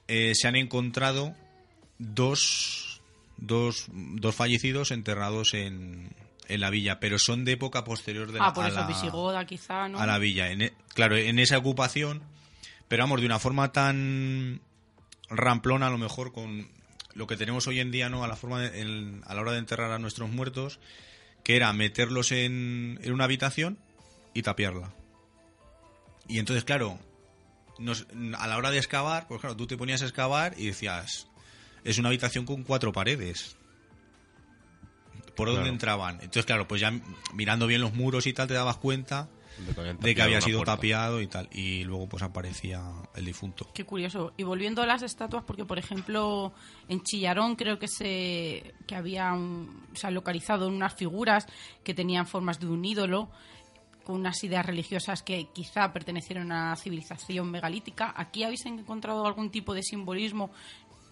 [0.07, 1.35] eh, se han encontrado
[1.99, 3.01] dos,
[3.37, 6.09] dos, dos fallecidos enterrados en,
[6.47, 8.87] en la villa, pero son de época posterior de la, Ah, por a eso la-
[8.87, 9.99] visigoda quizá, ¿no?
[9.99, 10.51] a la villa.
[10.51, 12.21] En e- claro, en esa ocupación,
[12.87, 14.61] pero vamos, de una forma tan
[15.29, 16.67] ramplona a lo mejor con
[17.17, 18.23] lo que tenemos hoy en día, ¿no?
[18.23, 20.79] A la, forma de- en- a la hora de enterrar a nuestros muertos,
[21.43, 23.77] que era meterlos en, en una habitación
[24.33, 24.93] y tapiarla.
[26.27, 26.99] Y entonces, claro,
[27.79, 28.05] nos-
[28.37, 31.27] a la hora de excavar, pues claro, tú te ponías a excavar y decías,
[31.83, 33.57] es una habitación con cuatro paredes.
[35.35, 35.73] ¿Por dónde Claro.
[35.73, 36.15] entraban?
[36.15, 36.91] Entonces, claro, pues ya
[37.33, 39.27] mirando bien los muros y tal, te dabas cuenta
[39.65, 40.75] De que, habían había sido puerta.
[40.75, 41.49] tapiado y tal.
[41.51, 42.83] Y luego pues aparecía
[43.15, 43.67] el difunto.
[43.73, 44.33] Qué curioso.
[44.37, 46.53] Y volviendo a las estatuas, porque por ejemplo
[46.87, 51.47] en Chillarón creo que se que había un- se han localizado unas figuras
[51.83, 53.29] que tenían formas de un ídolo
[54.03, 58.13] con unas ideas religiosas que quizá pertenecieron a una civilización megalítica.
[58.15, 60.49] ¿Aquí habéis encontrado algún tipo de simbolismo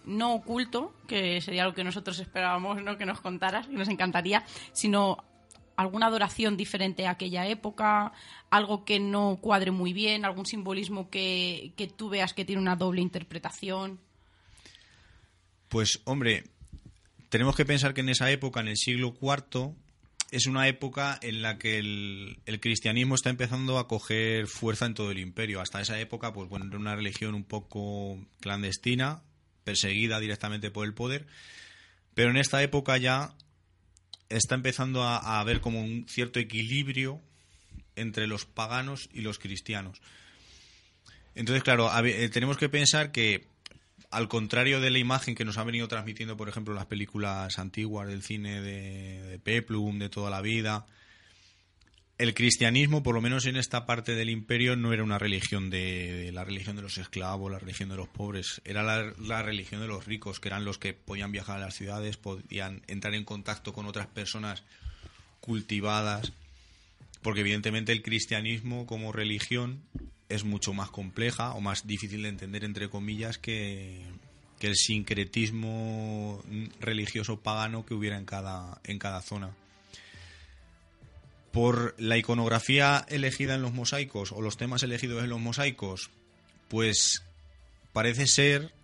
[0.06, 2.96] no oculto, que sería lo que nosotros esperábamos ¿no?
[2.96, 5.18] que nos contaras, que nos encantaría, sino
[5.76, 8.12] alguna adoración diferente a aquella época,
[8.50, 12.76] algo que no cuadre muy bien, algún simbolismo que, que tú veas que tiene una
[12.76, 14.00] doble interpretación.
[15.68, 16.44] Pues hombre,
[17.28, 19.74] tenemos que pensar que en esa época, en el siglo IV,
[20.30, 24.94] es una época en la que el, el cristianismo está empezando a coger fuerza en
[24.94, 25.60] todo el imperio.
[25.60, 29.22] Hasta esa época, pues bueno, era una religión un poco clandestina,
[29.64, 31.26] perseguida directamente por el poder,
[32.14, 33.34] pero en esta época ya
[34.28, 37.20] está empezando a, a haber como un cierto equilibrio
[37.96, 40.00] entre los paganos y los cristianos.
[41.34, 43.46] Entonces, claro, eh, tenemos que pensar que
[44.10, 48.08] al contrario de la imagen que nos han venido transmitiendo, por ejemplo, las películas antiguas
[48.08, 50.86] del cine de, de Peplum, de toda la vida,
[52.18, 56.30] el cristianismo, por lo menos en esta parte del imperio, no era una religión de,
[56.32, 59.86] la religión de los esclavos, la religión de los pobres, era la, la religión de
[59.86, 63.74] los ricos, que eran los que podían viajar a las ciudades, podían entrar en contacto
[63.74, 64.62] con otras personas
[65.40, 66.32] cultivadas,
[67.22, 69.82] porque evidentemente el cristianismo como religión
[70.28, 74.02] es mucho más compleja o más difícil de entender, entre comillas, que,
[74.58, 76.42] que el sincretismo
[76.80, 79.54] religioso pagano que hubiera en cada, en cada zona.
[81.56, 86.10] Por la iconografía elegida en los mosaicos o los temas elegidos en los mosaicos,
[86.68, 87.24] pues
[87.94, 88.74] parece ser,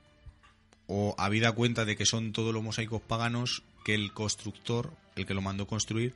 [0.86, 5.34] o habida cuenta de que son todos los mosaicos paganos, que el constructor, el que
[5.34, 6.14] lo mandó construir,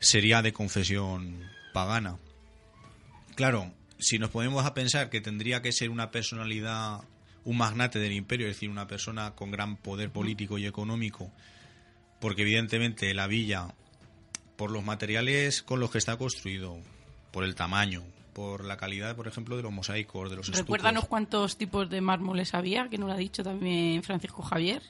[0.00, 2.16] sería de confesión pagana.
[3.36, 7.02] Claro, si nos ponemos a pensar que tendría que ser una personalidad,
[7.44, 11.30] un magnate del imperio, es decir, una persona con gran poder político y económico,
[12.20, 13.68] porque evidentemente la villa,
[14.56, 16.78] por los materiales con los que está construido,
[17.30, 18.02] por el tamaño,
[18.32, 22.00] por la calidad, por ejemplo, de los mosaicos, de los Recuérdanos estucos, cuántos tipos de
[22.00, 24.82] mármoles había, que nos lo ha dicho también Francisco Javier.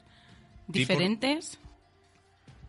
[0.67, 1.57] Diferentes.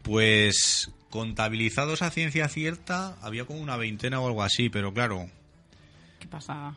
[0.02, 5.28] pues contabilizados a ciencia cierta había como una veintena o algo así, pero claro,
[6.18, 6.74] ¿Qué pasa?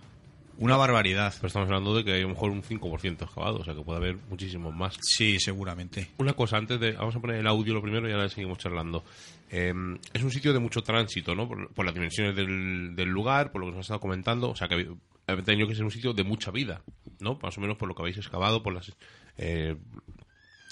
[0.57, 1.33] Una barbaridad.
[1.35, 3.81] Pero estamos hablando de que hay a lo mejor un 5% excavado, o sea que
[3.81, 4.97] puede haber muchísimos más.
[5.01, 6.09] Sí, seguramente.
[6.17, 6.93] Una cosa, antes de.
[6.93, 9.03] Vamos a poner el audio lo primero y ahora seguimos charlando.
[9.49, 9.73] Eh,
[10.13, 11.47] es un sitio de mucho tránsito, ¿no?
[11.47, 14.49] Por, por las dimensiones del, del lugar, por lo que nos has estado comentando.
[14.49, 14.87] O sea que
[15.27, 16.81] ha tenido que ser un sitio de mucha vida,
[17.19, 17.39] ¿no?
[17.41, 18.91] Más o menos por lo que habéis excavado, por las
[19.37, 19.75] eh,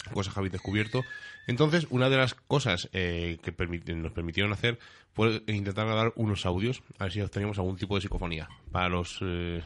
[0.04, 1.04] cosas que habéis descubierto.
[1.48, 3.52] Entonces, una de las cosas eh, que
[3.96, 4.80] nos permitieron hacer
[5.14, 8.48] fue intentar grabar unos audios, a ver si obteníamos algún tipo de psicofonía.
[8.72, 9.64] Para los eh,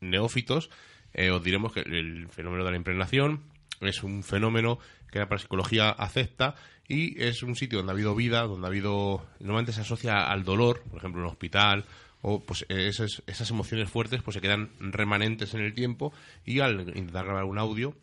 [0.00, 0.70] neófitos,
[1.12, 3.42] eh, os diremos que el fenómeno de la impregnación
[3.80, 4.78] es un fenómeno
[5.10, 6.54] que la psicología acepta
[6.88, 9.26] y es un sitio donde ha habido vida, donde ha habido...
[9.40, 11.84] Normalmente se asocia al dolor, por ejemplo, un hospital,
[12.22, 16.12] o pues esas, esas emociones fuertes pues se quedan remanentes en el tiempo
[16.44, 17.94] y al intentar grabar un audio,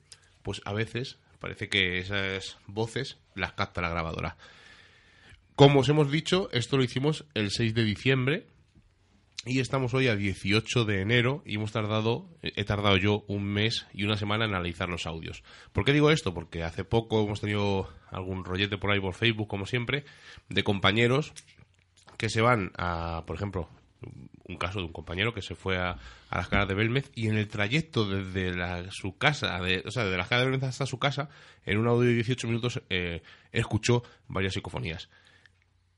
[0.44, 4.38] pues a veces parece que esas voces las capta la grabadora.
[5.58, 8.48] Como os hemos dicho, esto lo hicimos el 6 de diciembre
[9.46, 13.86] y estamos hoy a 18 de enero y hemos tardado, he tardado yo un mes
[13.94, 15.44] y una semana en analizar los audios.
[15.74, 16.34] ¿Por qué digo esto?
[16.34, 20.06] Porque hace poco hemos tenido algún rollete por ahí por Facebook, como siempre,
[20.48, 21.34] de compañeros
[22.18, 23.70] que se van a, por ejemplo,
[24.48, 25.98] un caso de un compañero que se fue a,
[26.30, 29.92] a las caras de Belmez y en el trayecto desde la- su casa, de, o
[29.92, 31.30] sea, de las caras de Belmez hasta su casa,
[31.66, 35.10] en un audio de 18 minutos, eh, escuchó varias psicofonías.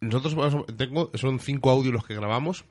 [0.01, 2.65] Nosotros tengo, son cinco audios los que grabamos.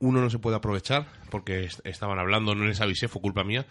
[0.00, 3.66] Uno no se puede aprovechar porque est- estaban hablando, no les avisé, fue culpa mía.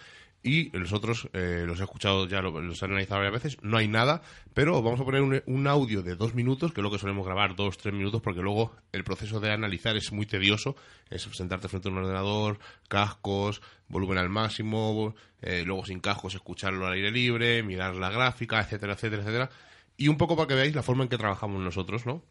[0.48, 3.58] Y los otros eh, los he escuchado ya, lo- los he analizado varias veces.
[3.64, 4.22] No hay nada,
[4.54, 7.26] pero vamos a poner un, un audio de dos minutos, que es lo que solemos
[7.26, 10.76] grabar, dos, tres minutos, porque luego el proceso de analizar es muy tedioso.
[11.10, 16.86] Es sentarte frente a un ordenador, cascos, volumen al máximo, eh, luego sin cascos escucharlo
[16.86, 19.50] al aire libre, mirar la gráfica, etcétera, etcétera, etcétera.
[19.98, 22.22] Y un poco para que veáis la forma en que trabajamos nosotros, ¿no?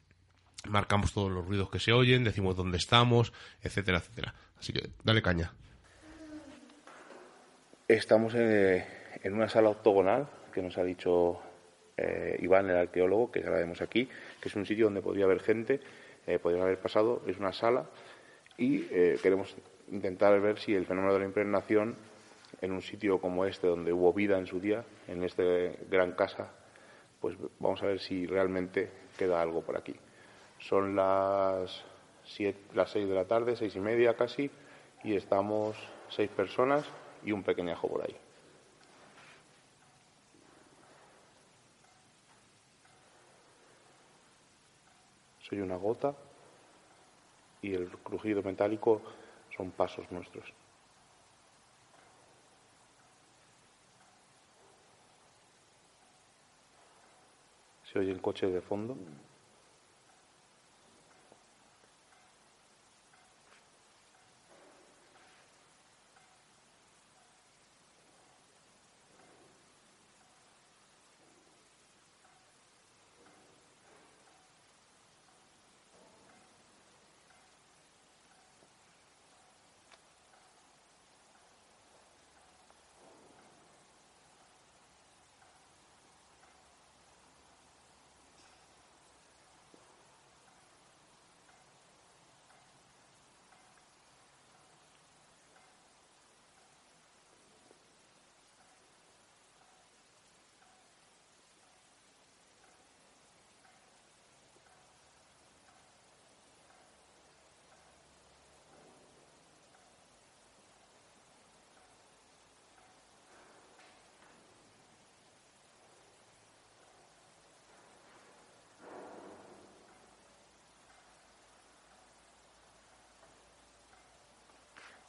[0.68, 4.34] marcamos todos los ruidos que se oyen, decimos dónde estamos, etcétera, etcétera.
[4.58, 5.52] Así que dale caña.
[7.86, 8.82] Estamos eh,
[9.22, 11.38] en una sala octogonal que nos ha dicho
[11.98, 14.08] eh, Iván, el arqueólogo, que grabemos aquí,
[14.40, 15.80] que es un sitio donde podría haber gente,
[16.26, 17.84] eh, podría haber pasado, es una sala
[18.56, 19.54] y eh, queremos
[19.92, 21.94] intentar ver si el fenómeno de la impregnación
[22.62, 25.42] en un sitio como este, donde hubo vida en su día, en esta
[25.90, 26.54] gran casa,
[27.20, 29.94] pues vamos a ver si realmente queda algo por aquí.
[30.58, 31.84] Son las,
[32.24, 34.50] siete, las seis de la tarde, seis y media casi,
[35.02, 35.76] y estamos
[36.08, 36.90] seis personas
[37.24, 38.16] y un pequeñajo por ahí.
[45.40, 46.14] Soy una gota
[47.60, 49.02] y el crujido metálico
[49.56, 50.52] son pasos nuestros.
[57.92, 58.96] Se oyen coches de fondo.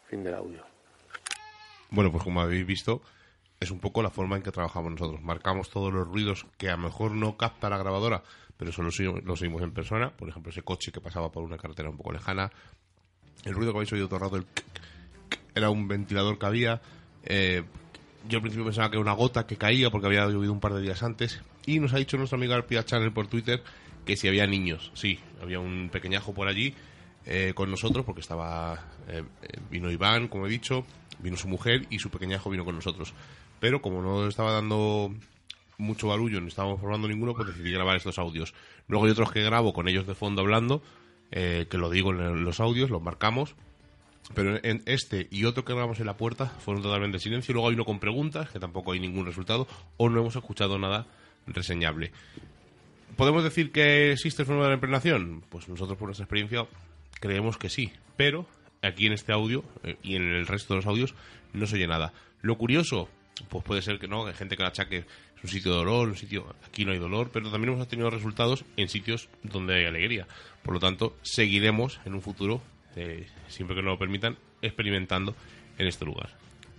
[0.10, 0.64] Fin del audio.
[1.90, 3.02] Bueno, pues como habéis visto,
[3.60, 5.22] es un poco la forma en que trabajamos nosotros.
[5.22, 8.24] Marcamos todos los ruidos que a lo mejor no capta la grabadora,
[8.58, 8.90] pero solo
[9.24, 10.12] los oímos en persona.
[10.12, 12.52] Por ejemplo, ese coche que pasaba por una carretera un poco lejana.
[13.44, 14.46] El ruido que habéis oído todo el rato,
[15.54, 16.82] era un ventilador que había.
[17.24, 17.64] Eh,
[18.28, 20.74] yo al principio pensaba que era una gota que caía porque había llovido un par
[20.74, 21.42] de días antes.
[21.66, 23.64] Y nos ha dicho nuestro amigo Arpia Channel por Twitter
[24.06, 24.92] que si había niños.
[24.94, 26.76] Sí, había un pequeñajo por allí
[27.26, 30.86] eh, con nosotros porque estaba eh, eh, vino Iván, como he dicho,
[31.20, 33.14] vino su mujer y su pequeña hijo vino con nosotros.
[33.60, 35.14] Pero como no estaba dando
[35.78, 38.54] mucho barullo, no estábamos formando ninguno, pues decidí grabar estos audios.
[38.88, 40.82] Luego hay otros que grabo con ellos de fondo hablando,
[41.32, 43.56] que lo digo en los audios, los marcamos.
[44.34, 47.54] Pero en este y otro que grabamos en la puerta fueron totalmente silencio.
[47.54, 49.68] Luego hay uno con preguntas, que tampoco hay ningún resultado,
[49.98, 51.08] o no hemos escuchado nada
[51.48, 52.12] reseñable.
[53.16, 55.44] ¿Podemos decir que existe el fenómeno de la impregnación?
[55.50, 56.66] Pues nosotros, por nuestra experiencia,
[57.26, 57.92] creemos que sí.
[58.18, 58.48] Pero
[58.82, 61.16] aquí en este audio eh, y en el resto de los audios
[61.54, 62.14] no se oye nada.
[62.42, 63.10] Lo curioso,
[63.50, 65.00] pues puede ser que no, hay gente que la achaque
[65.38, 68.10] es un sitio de dolor, un sitio aquí no hay dolor, pero también hemos tenido
[68.10, 70.28] resultados en sitios donde hay alegría.
[70.64, 72.62] Por lo tanto, seguiremos en un futuro,
[72.96, 75.36] eh, siempre que nos lo permitan, experimentando
[75.78, 76.30] en este lugar.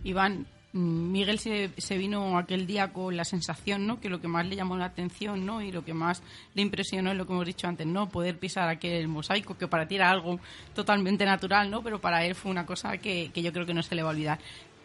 [0.05, 0.47] Iván,
[0.77, 3.99] Miguel se, vino aquel día con la sensación, ¿no?
[3.99, 5.62] Que lo que más le llamó la atención, ¿no?
[5.62, 6.22] Y lo que más
[6.55, 8.11] le impresionó es lo que hemos dicho antes, ¿no?
[8.11, 10.39] Poder pisar aquel mosaico, que para ti era algo
[10.74, 11.83] totalmente natural, ¿no?
[11.83, 14.11] Pero para él fue una cosa que, que yo creo que no se le va
[14.11, 14.39] a olvidar.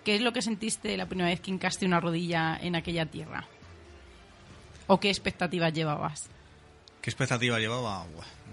[0.06, 3.46] ¿Qué es lo que sentiste la primera vez que hincaste una rodilla en aquella tierra?
[4.88, 6.30] ¿O qué expectativas llevabas?
[7.02, 8.06] ¿Qué expectativas llevaba?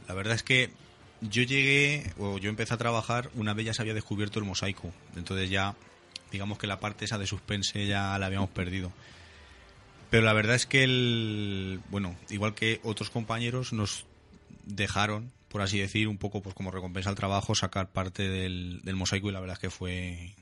[0.08, 0.70] La verdad es que
[1.20, 4.92] yo llegué, o yo empecé a trabajar una vez ya se había descubierto el mosaico.
[5.16, 5.76] Entonces ya
[6.30, 8.92] digamos que la parte esa de suspense ya la habíamos perdido.
[10.10, 14.06] Pero la verdad es que el, bueno, igual que otros compañeros nos
[14.64, 19.28] dejaron, por así decir, un poco pues como recompensa al trabajo, sacar parte del, mosaico
[19.28, 20.34] y la verdad es que fue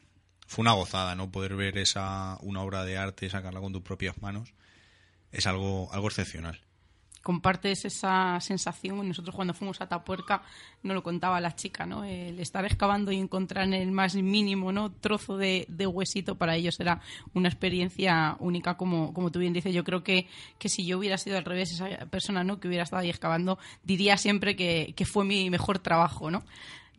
[0.47, 1.33] fue una gozada, ¿no?
[1.33, 4.55] Poder ver esa una obra de arte, sacarla con tus propias manos,
[5.33, 6.61] es algo algo excepcional
[7.27, 9.09] compartes esa sensación.
[9.09, 10.43] Nosotros cuando fuimos a Tapuerca
[10.85, 12.05] no lo contaba la chica, ¿no?
[12.05, 14.93] El estar excavando y encontrar en el más mínimo ¿no?
[14.93, 17.01] trozo de, huesito para ellos era
[17.35, 19.75] una experiencia única, como, como tú bien dices.
[19.75, 20.29] Yo creo que,
[20.61, 22.61] que si yo hubiera sido al revés, esa persona ¿no?
[22.61, 26.45] que hubiera estado ahí excavando, diría siempre que, que fue mi mejor trabajo, ¿no?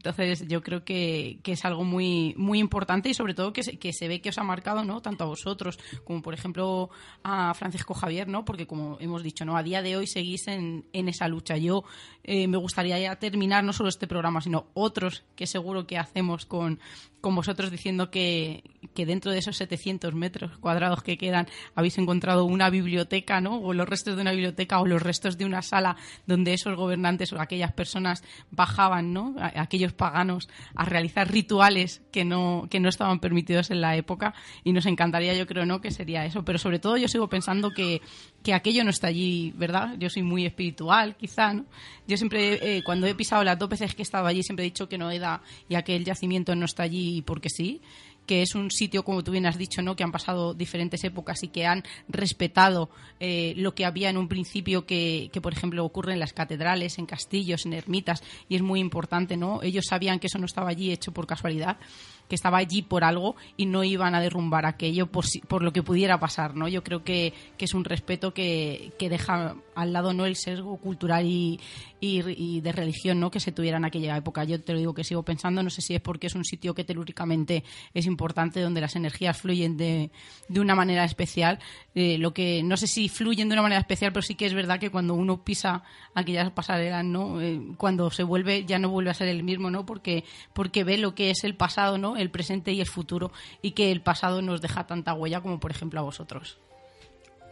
[0.08, 3.78] Entonces yo creo que, que, es algo muy, muy importante y sobre todo que se,
[3.78, 5.01] que se ve que os ha marcado, ¿no?
[5.01, 6.89] Tanto a vosotros como por ejemplo
[7.24, 8.45] a Francisco Javier, ¿no?
[8.45, 9.58] Porque como hemos dicho, ¿no?
[9.58, 11.58] A día de hoy seguís en, en esa lucha.
[11.58, 11.84] Yo
[12.24, 16.45] eh, me gustaría ya terminar no solo este programa, sino otros que seguro que hacemos
[16.45, 16.80] con,
[17.22, 18.63] con vosotros diciendo que,
[18.93, 23.59] que, dentro de esos 700 metros cuadrados que quedan habéis encontrado una biblioteca, ¿no?
[23.59, 27.34] O los restos de una biblioteca o los restos de una sala donde esos gobernantes
[27.34, 29.36] o aquellas personas bajaban, ¿no?
[29.38, 34.74] aquellos paganos a realizar rituales que no, que no estaban permitidos en la época y
[34.74, 35.82] nos encantaría, yo creo, ¿no?
[35.82, 36.43] Que sería eso.
[36.43, 38.01] Pero sobre todo yo sigo pensando que,
[38.48, 39.95] que aquello no está allí, ¿verdad?
[40.00, 41.66] Yo soy muy espiritual, quizá, ¿no?
[42.08, 44.70] Yo siempre, eh, cuando he pisado las dos veces que he estado allí, siempre he
[44.70, 47.82] dicho que Noeda y aquel yacimiento no está allí porque sí,
[48.26, 49.98] que es un sitio, como tú bien has dicho, ¿no?
[49.98, 52.89] que han pasado diferentes épocas y que han respetado
[53.20, 57.00] eh, lo que había en un principio que, que, por ejemplo, ocurre en las catedrales,
[57.00, 59.62] en castillos, en ermitas, y es muy importante, ¿no?
[59.62, 61.80] Ellos sabían que eso no estaba allí hecho por casualidad
[62.28, 65.84] que estaba allí por algo y no iban a derrumbar aquello por, por lo que
[65.84, 66.68] pudiera pasar, ¿no?
[66.68, 70.78] Yo creo que, que es un respeto que, que, deja al lado no el sesgo
[70.78, 71.60] cultural y,
[72.02, 73.32] de religión, ¿no?
[73.32, 74.44] Que se tuviera en aquella época.
[74.44, 76.74] Yo te lo digo que sigo pensando, no sé si es porque es un sitio
[76.74, 77.64] que telúricamente
[77.94, 80.12] es importante, donde las energías fluyen de,
[80.50, 81.60] de una manera especial.
[81.96, 84.54] Eh, lo que no sé si fluyen de una manera especial, pero sí que es
[84.54, 87.42] verdad que cuando uno pisa aquellas pasarelas, ¿no?
[87.42, 89.86] Eh, cuando se vuelve ya no vuelve a ser el mismo, ¿no?
[89.86, 90.24] Porque
[90.54, 92.18] porque ve lo que es el pasado, ¿no?
[92.18, 95.72] el presente y el futuro y que el pasado nos deja tanta huella como por
[95.72, 96.58] ejemplo a vosotros.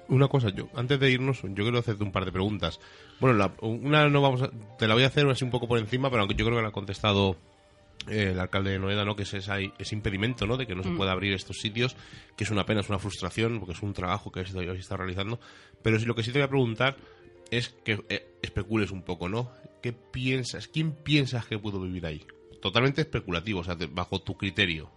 [0.07, 2.79] Una cosa, yo antes de irnos, yo quiero hacerte un par de preguntas.
[3.19, 6.21] Bueno, una no vamos te la voy a hacer así un poco por encima, pero
[6.21, 7.37] aunque yo creo que la ha contestado
[8.07, 9.15] eh, el alcalde de Noeda, ¿no?
[9.15, 10.57] Que es ese, impedimento, ¿no?
[10.57, 10.97] De que no se mm.
[10.97, 11.95] pueda abrir estos sitios,
[12.35, 15.39] que es una pena, es una frustración, porque es un trabajo que habéis estado realizando.
[15.81, 16.97] Pero si lo que sí te voy a preguntar
[17.51, 19.51] es que eh, especules un poco, ¿no?
[19.81, 20.67] ¿Qué piensas?
[20.67, 22.25] ¿Quién piensas que pudo vivir ahí?
[22.65, 24.89] totalmente especulativo, o sea, bajo tu criterio.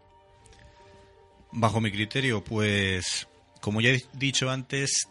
[1.53, 3.29] Bajo mi criterio, pues,
[3.61, 5.09] como ya he dicho antes,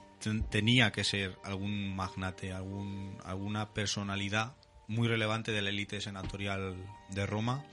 [0.50, 4.56] tenía que ser algún magnate, algún, alguna personalidad
[4.88, 6.76] muy relevante de la élite senatorial
[7.10, 7.66] de Roma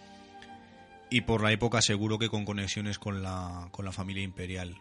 [1.10, 4.76] y por la época seguro que con conexiones con la, con la familia imperial,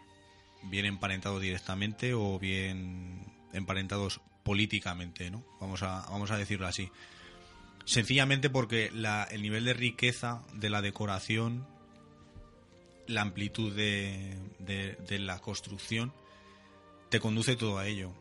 [0.64, 5.44] bien emparentados directamente o bien emparentados políticamente, ¿no?
[5.60, 6.90] Vamos a, vamos a decirlo así.
[7.84, 8.86] Sencillamente porque
[9.30, 11.66] el nivel de riqueza de la decoración,
[13.06, 14.36] la amplitud de,
[15.18, 16.12] la construcción,
[17.10, 18.12] te conduce todo a ello.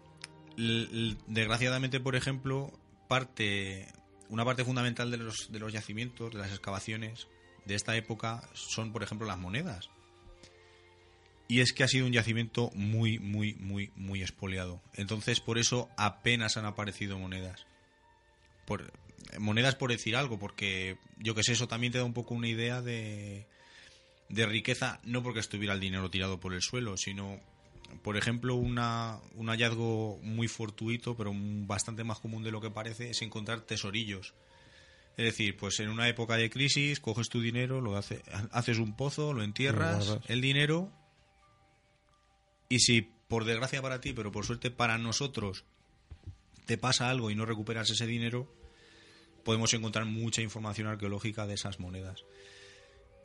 [1.28, 2.72] desgraciadamente, por ejemplo,
[3.08, 3.88] parte
[4.30, 7.28] una parte fundamental de los, de los yacimientos, de las excavaciones
[7.66, 9.90] de esta época son, por ejemplo, las monedas.
[11.48, 14.82] Y es que ha sido un yacimiento muy, muy, muy, muy expoliado.
[14.96, 17.68] Entonces, por eso apenas han aparecido monedas.
[18.66, 18.92] Por,
[19.40, 22.48] monedas por decir algo, porque yo que sé, eso también te da un poco una
[22.48, 23.46] idea de,
[24.30, 27.40] de riqueza, no porque estuviera el dinero tirado por el suelo, sino,
[28.02, 33.10] por ejemplo, una, un hallazgo muy fortuito, pero bastante más común de lo que parece,
[33.12, 34.34] es encontrar tesorillos.
[35.16, 38.96] Es decir, pues en una época de crisis coges tu dinero, lo hace, haces un
[38.96, 40.92] pozo, lo entierras, el dinero,
[42.68, 45.66] y si por desgracia para ti, pero por suerte para nosotros,
[46.66, 48.52] te pasa algo y no recuperas ese dinero,
[49.44, 52.24] podemos encontrar mucha información arqueológica de esas monedas.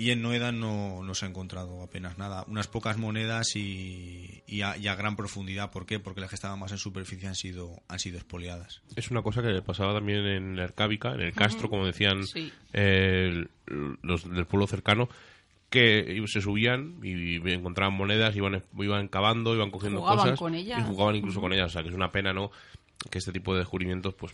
[0.01, 2.45] Y en Noeda no, no se ha encontrado apenas nada.
[2.47, 5.73] Unas pocas monedas y, y, a, gran profundidad.
[5.73, 5.99] ¿Por qué?
[5.99, 8.81] Porque las que estaban más en superficie han sido, han sido expoliadas.
[8.95, 12.21] Es una cosa que pasaba también en la Ercábica, en el Castro, como decían
[14.03, 15.09] los del pueblo cercano,
[15.69, 20.41] que se subían y encontraban monedas, iban, iban cavando, iban cogiendo cosas.
[20.41, 21.67] Y jugaban incluso con ellas.
[21.67, 22.53] O sea, que es una pena, ¿no?
[23.11, 24.33] Que este tipo de descubrimientos, pues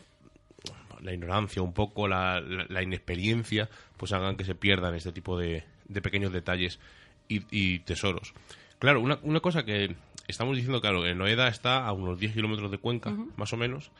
[1.03, 5.65] la ignorancia un poco, la, la, inexperiencia, pues hagan que se pierdan este tipo de,
[5.89, 6.79] de pequeños detalles
[7.29, 8.35] y, tesoros.
[8.79, 9.97] Claro, una, una, cosa que
[10.29, 13.91] estamos diciendo, claro, que Noeda está a unos 10 kilómetros de Cuenca, más o menos.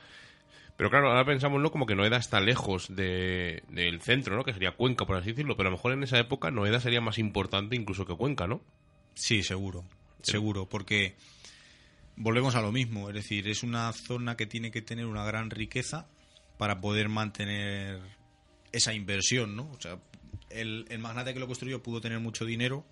[0.77, 1.71] Pero claro, ahora pensamos ¿no?
[1.71, 4.43] como que Noeda está lejos de, del centro, ¿no?
[4.43, 5.57] Que sería Cuenca, por así decirlo.
[5.57, 8.61] Pero a lo mejor en esa época Noeda sería más importante incluso que Cuenca, ¿no?
[9.15, 9.85] Sí, seguro.
[10.23, 11.15] Seguro, porque
[12.17, 13.09] volvemos a lo mismo.
[13.09, 16.09] Es decir, es una zona que tiene que tener una gran riqueza
[16.65, 18.01] para poder mantener
[18.73, 19.71] esa inversión, ¿no?
[19.71, 19.99] O sea,
[20.49, 22.87] el, magnate que lo construyó pudo tener mucho dinero,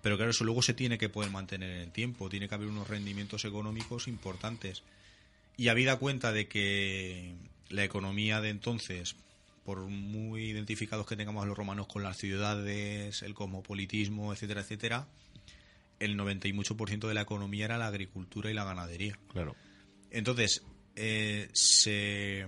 [0.00, 2.68] pero claro, eso luego se tiene que poder mantener en el tiempo, tiene que haber
[2.68, 4.84] unos rendimientos económicos importantes.
[5.56, 7.34] Y habida cuenta de que
[7.68, 9.16] la economía de entonces,
[9.64, 15.08] por muy identificados que tengamos los romanos con las ciudades, el cosmopolitismo, etcétera, etcétera,
[15.98, 19.18] el 90 y mucho por ciento de la economía era la agricultura y la ganadería.
[19.32, 19.56] Claro.
[20.12, 20.62] Entonces,
[20.94, 22.46] eh, se,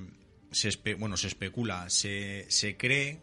[0.98, 3.20] bueno, se especula, se, se cree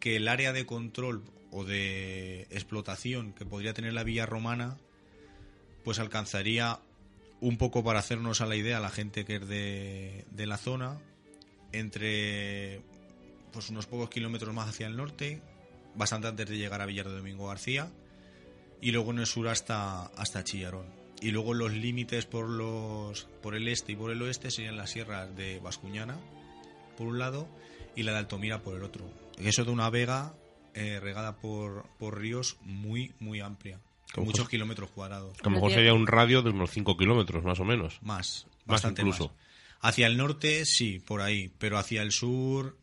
[0.00, 4.76] que el área de control o de explotación que podría tener la villa romana
[5.84, 6.80] pues alcanzaría
[7.40, 10.98] un poco para hacernos a la idea la gente que es de, de la zona
[11.72, 12.82] entre
[13.52, 15.40] pues unos pocos kilómetros más hacia el norte
[15.94, 17.90] bastante antes de llegar a Villar de Domingo García
[18.80, 23.54] y luego en el sur hasta hasta Chillarón y luego los límites por los por
[23.54, 26.18] el este y por el oeste serían las sierras de Bascuñana
[26.96, 27.48] por un lado
[27.94, 29.08] y la de Altomira por el otro.
[29.38, 30.34] Eso de una vega
[30.74, 33.80] eh, regada por, por ríos muy muy amplia,
[34.14, 35.36] con muchos kilómetros cuadrados.
[35.40, 37.98] a lo mejor sería un radio de unos 5 kilómetros más o menos.
[38.02, 39.34] Más, bastante incluso.
[39.80, 42.76] Hacia el norte sí, por ahí, pero hacia el sur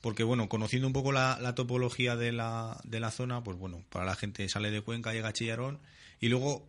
[0.00, 3.82] porque bueno, conociendo un poco la, la, topología de la, de la zona, pues bueno,
[3.88, 5.80] para la gente sale de Cuenca, llega a Chillarón
[6.20, 6.68] y luego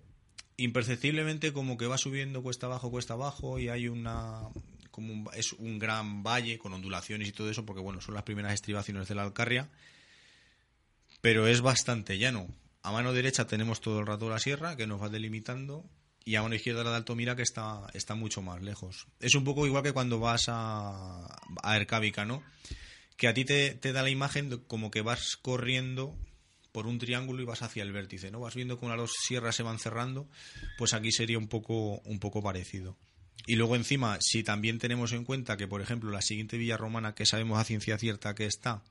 [0.59, 4.41] imperceptiblemente como que va subiendo cuesta abajo, cuesta abajo y hay una
[4.91, 8.53] como es un gran valle con ondulaciones y todo eso porque bueno, son las primeras
[8.53, 9.69] estribaciones de la Alcarria,
[11.21, 12.47] pero es bastante llano.
[12.81, 15.85] A mano derecha tenemos todo el rato la sierra que nos va delimitando
[16.25, 19.07] y a mano izquierda la de Altomira que está, está mucho más lejos.
[19.19, 21.27] Es un poco igual que cuando vas a,
[21.63, 22.43] a Ercábica, ¿no?
[23.17, 26.15] Que a ti te, te da la imagen de como que vas corriendo
[26.79, 28.39] por un triángulo y vas hacia el vértice, ¿no?
[28.39, 30.29] Vas viendo cómo las dos sierras se van cerrando,
[30.77, 32.95] pues aquí sería un poco, un poco parecido.
[33.45, 37.15] Y luego encima, si también tenemos en cuenta que, por ejemplo, la siguiente villa romana
[37.15, 38.81] que sabemos a ciencia cierta que está,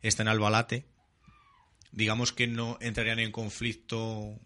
[0.00, 0.86] está en Albalate,
[1.92, 4.40] digamos que no entrarían en conflicto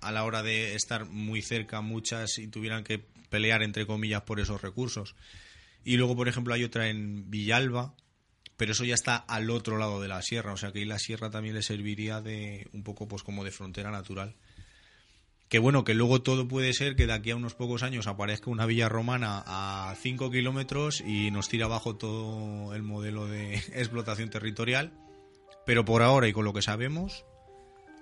[0.00, 4.38] a la hora de estar muy cerca muchas y tuvieran que pelear, entre comillas, por
[4.38, 5.16] esos recursos.
[5.82, 7.96] Y luego, por ejemplo, hay otra en Villalba,
[8.58, 10.98] pero eso ya está al otro lado de la sierra, o sea que ahí la
[10.98, 14.34] sierra también le serviría de un poco pues como de frontera natural.
[15.48, 18.50] Que bueno, que luego todo puede ser que de aquí a unos pocos años aparezca
[18.50, 24.28] una villa romana a 5 kilómetros y nos tira abajo todo el modelo de explotación
[24.28, 24.92] territorial,
[25.64, 27.24] pero por ahora y con lo que sabemos,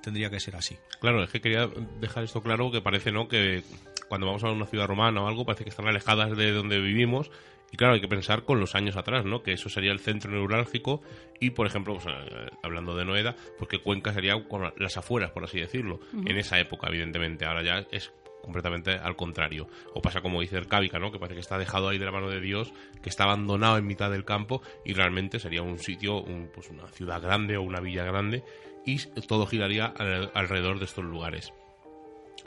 [0.03, 0.79] tendría que ser así.
[1.01, 1.69] Claro, es que quería
[2.01, 3.29] dejar esto claro que parece, ¿no?
[3.29, 3.63] Que
[4.09, 7.31] cuando vamos a una ciudad romana o algo, parece que están alejadas de donde vivimos
[7.73, 9.43] y claro, hay que pensar con los años atrás, ¿no?
[9.43, 11.03] Que eso sería el centro neurálgico
[11.41, 15.33] y, por ejemplo, pues, eh, hablando de Noeda, pues que Cuenca sería con las afueras,
[15.33, 17.45] por así decirlo, en esa época, evidentemente.
[17.45, 19.67] Ahora ya es completamente al contrario.
[19.95, 21.11] O pasa como dice el Cávica, ¿no?
[21.11, 23.87] Que parece que está dejado ahí de la mano de Dios, que está abandonado en
[23.87, 28.05] mitad del campo y realmente sería un sitio, pues una ciudad grande o una villa
[28.05, 28.45] grande
[28.85, 31.53] y todo giraría alrededor de estos lugares.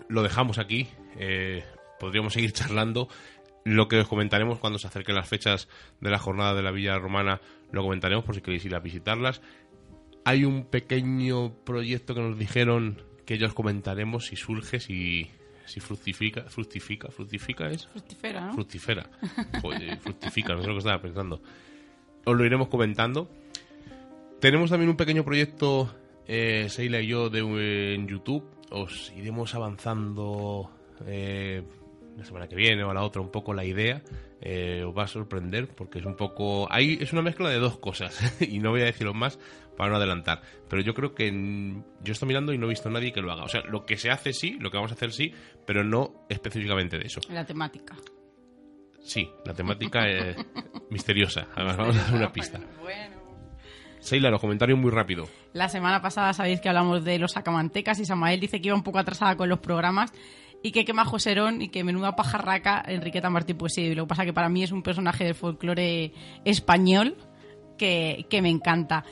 [0.08, 0.88] Lo dejamos aquí.
[1.18, 1.64] Eh,
[2.00, 3.10] podríamos seguir charlando
[3.66, 5.68] lo que os comentaremos cuando se acerquen las fechas
[6.00, 7.41] de la jornada de la Villa Romana,
[7.72, 9.41] lo comentaremos por si queréis ir a visitarlas.
[10.26, 15.30] Hay un pequeño proyecto que nos dijeron que ellos comentaremos si surge, si,
[15.66, 17.88] si fructifica, fructifica, fructifica es.
[17.88, 18.54] Fructifera, ¿no?
[18.54, 19.10] Fructifera.
[20.02, 21.41] fructifica, no sé lo que estaba pensando.
[22.26, 23.30] os lo iremos comentando.
[24.39, 25.93] Tenemos también un pequeño proyecto,
[26.28, 28.43] eh, Seila y yo, de, en YouTube.
[28.72, 30.70] Os iremos avanzando
[31.05, 31.63] eh,
[32.17, 34.01] la semana que viene o a la otra un poco la idea.
[34.41, 36.72] Eh, os va a sorprender porque es un poco...
[36.72, 39.39] Ahí es una mezcla de dos cosas y no voy a deciros más
[39.76, 40.41] para no adelantar.
[40.70, 41.32] Pero yo creo que
[42.01, 43.43] yo estoy mirando y no he visto a nadie que lo haga.
[43.43, 45.34] O sea, lo que se hace sí, lo que vamos a hacer sí,
[45.65, 47.22] pero no específicamente de eso.
[47.30, 47.95] La temática.
[49.01, 50.38] Sí, la temática es
[50.89, 51.47] misteriosa.
[51.55, 52.59] Además, vamos a dar una pista.
[54.00, 55.26] Seila, los comentarios muy rápido.
[55.54, 58.84] La semana pasada sabéis que hablamos de los sacamantecas y Samael dice que iba un
[58.84, 60.12] poco atrasada con los programas
[60.64, 63.58] y que quema Joserón y que menuda pajarraca Enriqueta Martín.
[63.58, 66.14] Pues sí, lo que pasa que para mí es un personaje del folclore
[66.45, 67.16] español
[67.78, 69.04] que, que me encanta.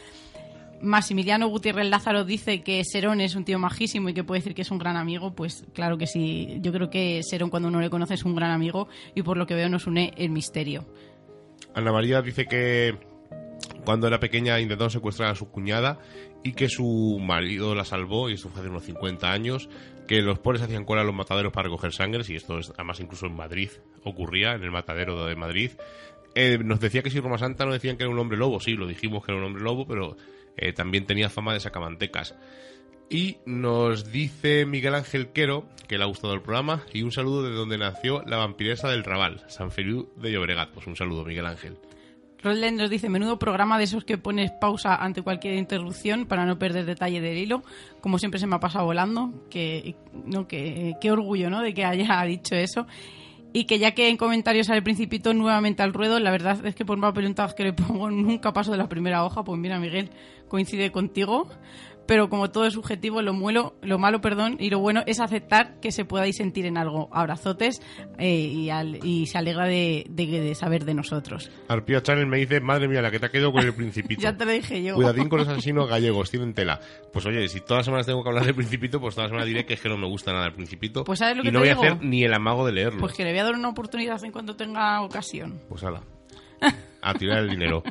[0.82, 4.62] Maximiliano Gutiérrez Lázaro dice que Serón es un tío majísimo y que puede decir que
[4.62, 6.60] es un gran amigo, pues claro que sí.
[6.62, 9.48] Yo creo que Serón cuando uno le conoce es un gran amigo y por lo
[9.48, 10.86] que veo nos une el misterio.
[11.74, 12.98] Ana María dice que
[13.88, 15.98] cuando era pequeña intentó secuestrar a su cuñada
[16.44, 19.70] y que su marido la salvó, y esto fue hace unos 50 años,
[20.10, 23.00] que los pobres hacían cola a los mataderos para recoger sangre, y esto es, además
[23.00, 23.70] incluso en Madrid
[24.04, 25.72] ocurría, en el matadero de Madrid.
[26.36, 28.74] Eh, nos decía que si Roma Santa no decían que era un hombre lobo, sí,
[28.74, 30.18] lo dijimos que era un hombre lobo, pero
[30.58, 32.36] eh, también tenía fama de sacamantecas.
[33.10, 37.42] Y nos dice Miguel Ángel Quero que le ha gustado el programa y un saludo
[37.44, 40.72] de donde nació la vampiresa del Raval, San Feliu de Llobregat.
[40.72, 41.78] Pues un saludo, Miguel Ángel.
[42.44, 46.60] Roland nos dice, menudo programa de esos que pones pausa ante cualquier interrupción para no
[46.60, 47.64] perder detalle del hilo.
[48.02, 49.46] Como siempre se me ha pasado volando.
[49.50, 51.62] Que, no, que, qué orgullo ¿no?
[51.62, 52.86] de que haya dicho eso.
[53.54, 56.86] Y que ya que en comentarios al principito nuevamente al ruedo, la verdad es que
[56.86, 59.44] por más preguntas que le pongo nunca paso de la primera hoja.
[59.44, 60.12] Pues mira, Miguel,
[60.48, 61.50] coincide contigo
[62.08, 65.80] pero como todo es subjetivo, lo, muelo, lo malo perdón, y lo bueno es aceptar
[65.82, 67.10] que se pueda sentir en algo.
[67.12, 67.82] Abrazotes
[68.18, 71.52] eh, y, al- y se alegra de, de- de saber de nosotros.
[71.68, 74.22] Arpía Channel me dice, madre mía, la que te ha quedado con el principito.
[74.22, 74.96] Ya te lo dije yo.
[74.96, 76.80] Cuidadín con los asesinos gallegos, tienen tela.
[77.14, 79.48] Pues oye, si todas las semanas tengo que hablar del principito, pues todas las semanas
[79.48, 81.04] diré que es que no me gusta nada el principito.
[81.04, 83.00] Pues ¿sabes lo que y no te voy a hacer ni el amago de leerlo.
[83.00, 85.60] Pues que le voy a dar una oportunidad en cuanto tenga ocasión.
[85.70, 86.02] Pues ala.
[87.02, 87.84] A tirar el dinero.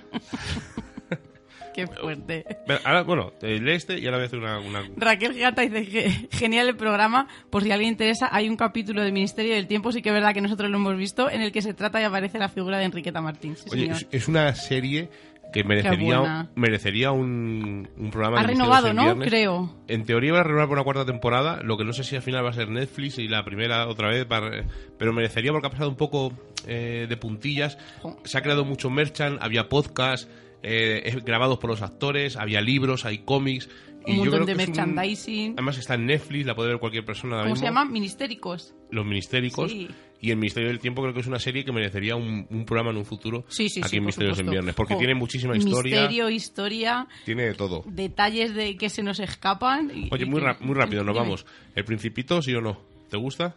[1.76, 2.44] Qué fuerte.
[2.66, 4.58] Pero Ahora, bueno, lee este y ahora voy a hacer una...
[4.58, 7.28] una- Raquel Gigata dice que genial el programa.
[7.50, 10.14] Por si a alguien interesa, hay un capítulo del Ministerio del Tiempo, sí que es
[10.14, 12.78] verdad que nosotros lo hemos visto, en el que se trata y aparece la figura
[12.78, 13.56] de Enriqueta Martín.
[13.56, 13.98] Sí, Oye, señor.
[14.10, 15.08] es, una serie
[15.52, 19.04] que merecería, merecería un, un programa Ha de renovado, ¿no?
[19.04, 19.28] Viernes.
[19.28, 19.72] Creo.
[19.86, 22.22] En teoría va a renovar por una cuarta temporada, lo que no sé si al
[22.22, 24.64] final va a ser Netflix y la primera otra vez, para-
[24.98, 26.32] pero merecería porque ha pasado un poco
[26.66, 27.78] eh, de puntillas.
[28.24, 30.28] Se ha creado mucho merchant, había podcast
[30.68, 33.68] eh, grabados por los actores, había libros, hay cómics.
[34.06, 35.52] Un y yo montón creo de que es un- merchandising.
[35.54, 37.66] además está en Netflix, la puede ver cualquier persona ¿Cómo se mismo.
[37.66, 37.84] llama?
[37.84, 38.74] Ministéricos.
[38.90, 39.70] Los Ministéricos.
[39.70, 39.88] Sí.
[40.20, 42.90] Y el Ministerio del Tiempo creo que es una serie que merecería un, un programa
[42.90, 43.96] en un futuro Sí, sí, aquí sí.
[43.96, 44.48] en Misterios en.
[44.50, 44.74] Viernes.
[44.74, 47.82] Porque Jo, tiene muchísima historia, Misterio, historia, tiene de todo.
[47.86, 49.90] detalles de que se nos escapan.
[49.94, 51.24] y- Oye, y muy, muy rápido, nos Dime.
[51.24, 51.46] vamos.
[51.74, 52.80] ¿El Principito, sí o no?
[53.10, 53.56] ¿Te gusta?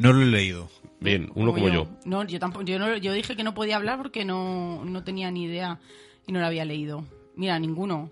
[0.00, 0.68] No lo he leído.
[1.00, 1.88] Bien, uno como yo.
[2.04, 2.64] No, yo tampoco.
[2.64, 5.78] Yo, no- yo dije que no podía hablar porque no, no tenía ni idea
[6.26, 7.04] y no lo había leído.
[7.36, 8.10] Mira, ninguno.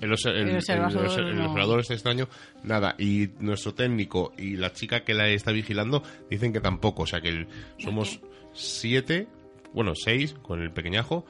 [0.00, 2.28] El, el- El observador, observador este extraño,
[2.62, 2.94] nada.
[2.98, 7.02] Y nuestro técnico y la chica que la está vigilando dicen que tampoco.
[7.02, 8.20] O sea que el- somos
[8.52, 9.26] siete,
[9.72, 11.24] bueno, seis con el pequeñajo.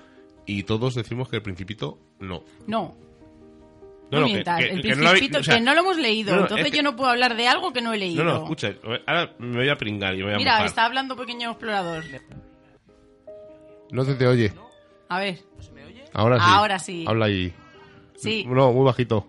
[0.46, 2.42] Y todos decimos que el Principito no.
[2.66, 2.94] No.
[4.10, 5.74] No, No, no, que- que- el que no lo habéis- Principito, o sea, que no
[5.74, 6.30] lo hemos leído.
[6.30, 8.24] no, no, entonces es que- yo no puedo hablar de algo que no he leído.
[8.24, 8.72] No, no, escucha.
[9.06, 10.66] Ahora me voy a pringar y me voy a Mira, mojar.
[10.66, 12.04] está hablando pequeño explorador.
[13.90, 14.52] No se te oye.
[15.08, 15.38] A ver,
[16.14, 16.44] Ahora sí.
[16.46, 17.04] Ahora sí.
[17.06, 17.52] Habla ahí.
[18.16, 19.26] sí, No, muy bajito.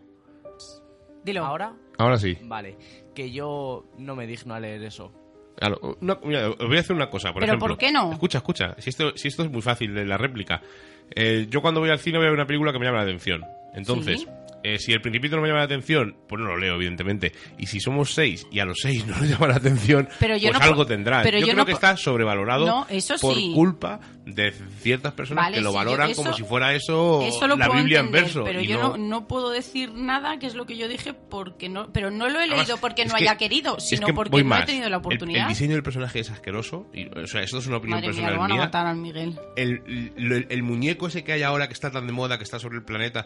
[1.24, 1.46] dilo.
[1.46, 1.74] ¿Ahora?
[1.98, 2.38] Ahora sí.
[2.44, 2.78] Vale.
[3.14, 5.12] Que yo no me digno a leer eso.
[5.58, 7.68] Claro, una- mira, os voy a hacer una cosa, por ¿Pero ejemplo.
[7.68, 8.14] por qué no?
[8.14, 8.76] Escucha, escucha.
[8.80, 10.62] Si esto, si esto es muy fácil de la réplica.
[11.14, 13.04] Eh, yo cuando voy al cine voy a ver una película que me llama la
[13.04, 13.44] atención.
[13.74, 14.28] Entonces, Sí.
[14.64, 17.32] Eh, si el principito no me llama la atención, pues no lo leo, evidentemente.
[17.58, 20.50] Y si somos seis y a los seis no nos llama la atención, Pero yo
[20.50, 21.22] pues no algo tendrá.
[21.24, 23.52] pero yo, yo creo no que está sobrevalorado No, eso por sí.
[23.54, 27.22] culpa de ciertas personas Vale, que lo sí, valoran eso- como si fuera eso,
[27.58, 28.44] la Biblia entender, en verso.
[28.44, 31.92] pero yo no- no, puedo decir nada, que es lo que yo dije, porque no,
[31.92, 34.44] pero no lo he Además, leído porque no que- haya querido, es sino que porque
[34.44, 35.44] no he tenido la oportunidad.
[35.44, 36.86] El, diseño del personaje es asqueroso.
[36.94, 38.64] Y, o sea, esto es una opinión Madre mía, personal lo van a mía.
[38.66, 39.40] matar al Miguel.
[39.56, 39.82] el,
[40.18, 42.78] el- el muñeco ese que hay ahora que está tan de moda, que está sobre
[42.78, 43.26] el planeta,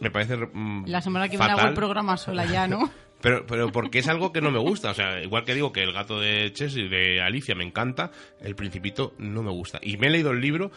[0.00, 2.90] me parece mm, La semana que viene hago el programa sola ya, ¿no?
[3.20, 4.92] Pero, pero porque es algo que no me gusta.
[4.92, 8.12] O sea, igual que digo que el gato de Chess y de Alicia me encanta,
[8.40, 9.80] el principito no me gusta.
[9.82, 10.70] Y me he leído el libro.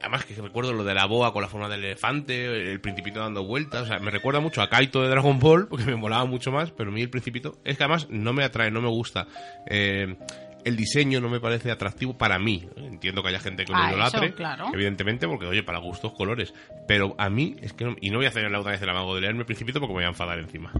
[0.00, 3.44] Además que recuerdo lo de la boa con la forma del elefante, el principito dando
[3.44, 6.50] vueltas, o sea, me recuerda mucho a Kaito de Dragon Ball, porque me molaba mucho
[6.50, 9.26] más, pero a mí el principito es que además no me atrae, no me gusta.
[9.66, 10.16] Eh,
[10.64, 12.68] el diseño no me parece atractivo para mí.
[12.76, 14.66] Entiendo que haya gente que lo Ah, idolatre, eso, claro.
[14.74, 16.52] evidentemente, porque oye, para gustos, colores.
[16.88, 18.88] Pero a mí, es que no, y no voy a hacer la otra vez el
[18.90, 20.72] amago de leerme el principito porque me voy a enfadar encima.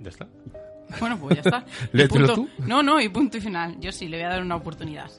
[0.00, 0.28] ¿Ya está?
[1.00, 1.64] Bueno, pues ya está.
[1.92, 2.48] Léetelo tú.
[2.66, 3.76] No, no, y punto y final.
[3.80, 5.10] Yo sí, le voy a dar una oportunidad.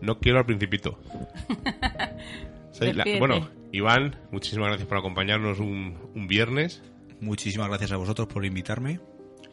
[0.00, 0.98] No quiero al principito.
[2.70, 3.18] Sí, la- Despídete.
[3.18, 6.82] bueno, Iván, muchísimas gracias por acompañarnos un, un viernes.
[7.20, 9.00] Muchísimas gracias a vosotros por invitarme.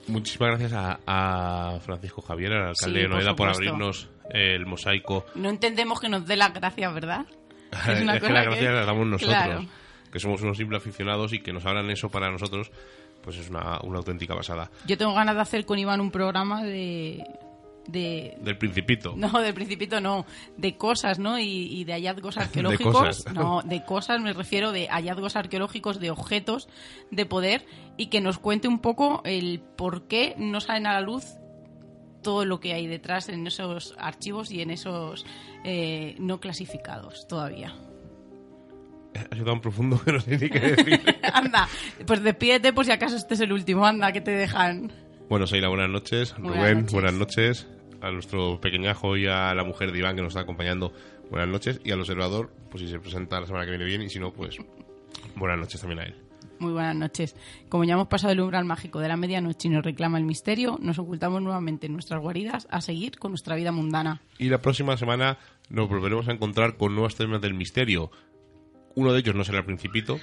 [0.07, 5.26] Muchísimas gracias a, a Francisco Javier, al alcalde Sí, de Noeda, por, abrirnos el mosaico.
[5.36, 7.26] No entendemos que nos dé las gracias, ¿verdad?
[7.88, 9.65] Es una es que las que- gracias las damos nosotros, Claro.
[10.11, 12.72] que somos unos simples aficionados y que nos abran eso para nosotros,
[13.23, 14.69] pues es una, una auténtica pasada.
[14.86, 17.23] Yo tengo ganas de hacer con Iván un programa de...
[17.88, 19.14] de Del principito.
[19.18, 20.26] no, del principito no,
[20.57, 21.40] de cosas, ¿no?
[21.40, 22.94] Y, y de hallazgos arqueológicos.
[22.94, 23.34] cosas.
[23.34, 26.68] No, de cosas me refiero de hallazgos arqueológicos, de objetos
[27.12, 27.66] de poder
[27.98, 31.26] y que nos cuente un poco el por qué no salen a la luz
[32.24, 35.26] todo lo que hay detrás en esos archivos y en esos
[35.64, 37.76] eh, no clasificados todavía.
[39.14, 41.16] Ha sido tan profundo que no sé ni qué decir.
[41.32, 41.68] anda,
[42.07, 44.91] pues despídete por si acaso este es el último, anda, que te dejan.
[45.30, 46.34] bueno, Seila, buenas noches.
[46.38, 46.94] Buenas Rubén, noches.
[46.94, 47.68] buenas noches.
[48.06, 50.94] A nuestro pequeñajo y a la mujer de Iván que nos está acompañando,
[51.32, 51.82] buenas noches.
[51.84, 54.32] Y al observador, pues si se presenta la semana que viene bien y si no,
[54.32, 54.60] pues
[55.36, 56.15] buenas noches también a él.
[56.60, 57.36] Muy buenas noches.
[57.68, 60.77] Como ya hemos pasado el umbral mágico de la medianoche y nos reclama el misterio,
[60.80, 64.22] nos ocultamos nuevamente en nuestras guaridas a seguir con nuestra vida mundana.
[64.38, 68.11] Y la próxima semana nos volveremos a encontrar con nuevos temas del misterio.
[68.96, 70.20] Uno de ellos no será el Principito,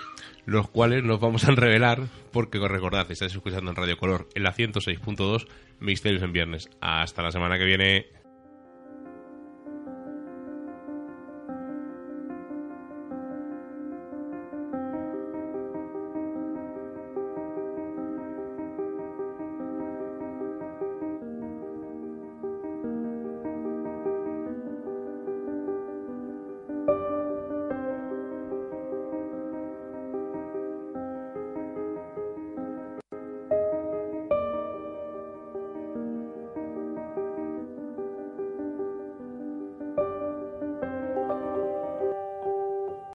[0.46, 2.00] los cuales nos vamos a revelar
[2.32, 5.46] porque recordad, estáis escuchando en Radio Color en la 106.2
[5.80, 6.68] Misterios en Viernes.
[6.80, 8.21] Hasta la semana que viene.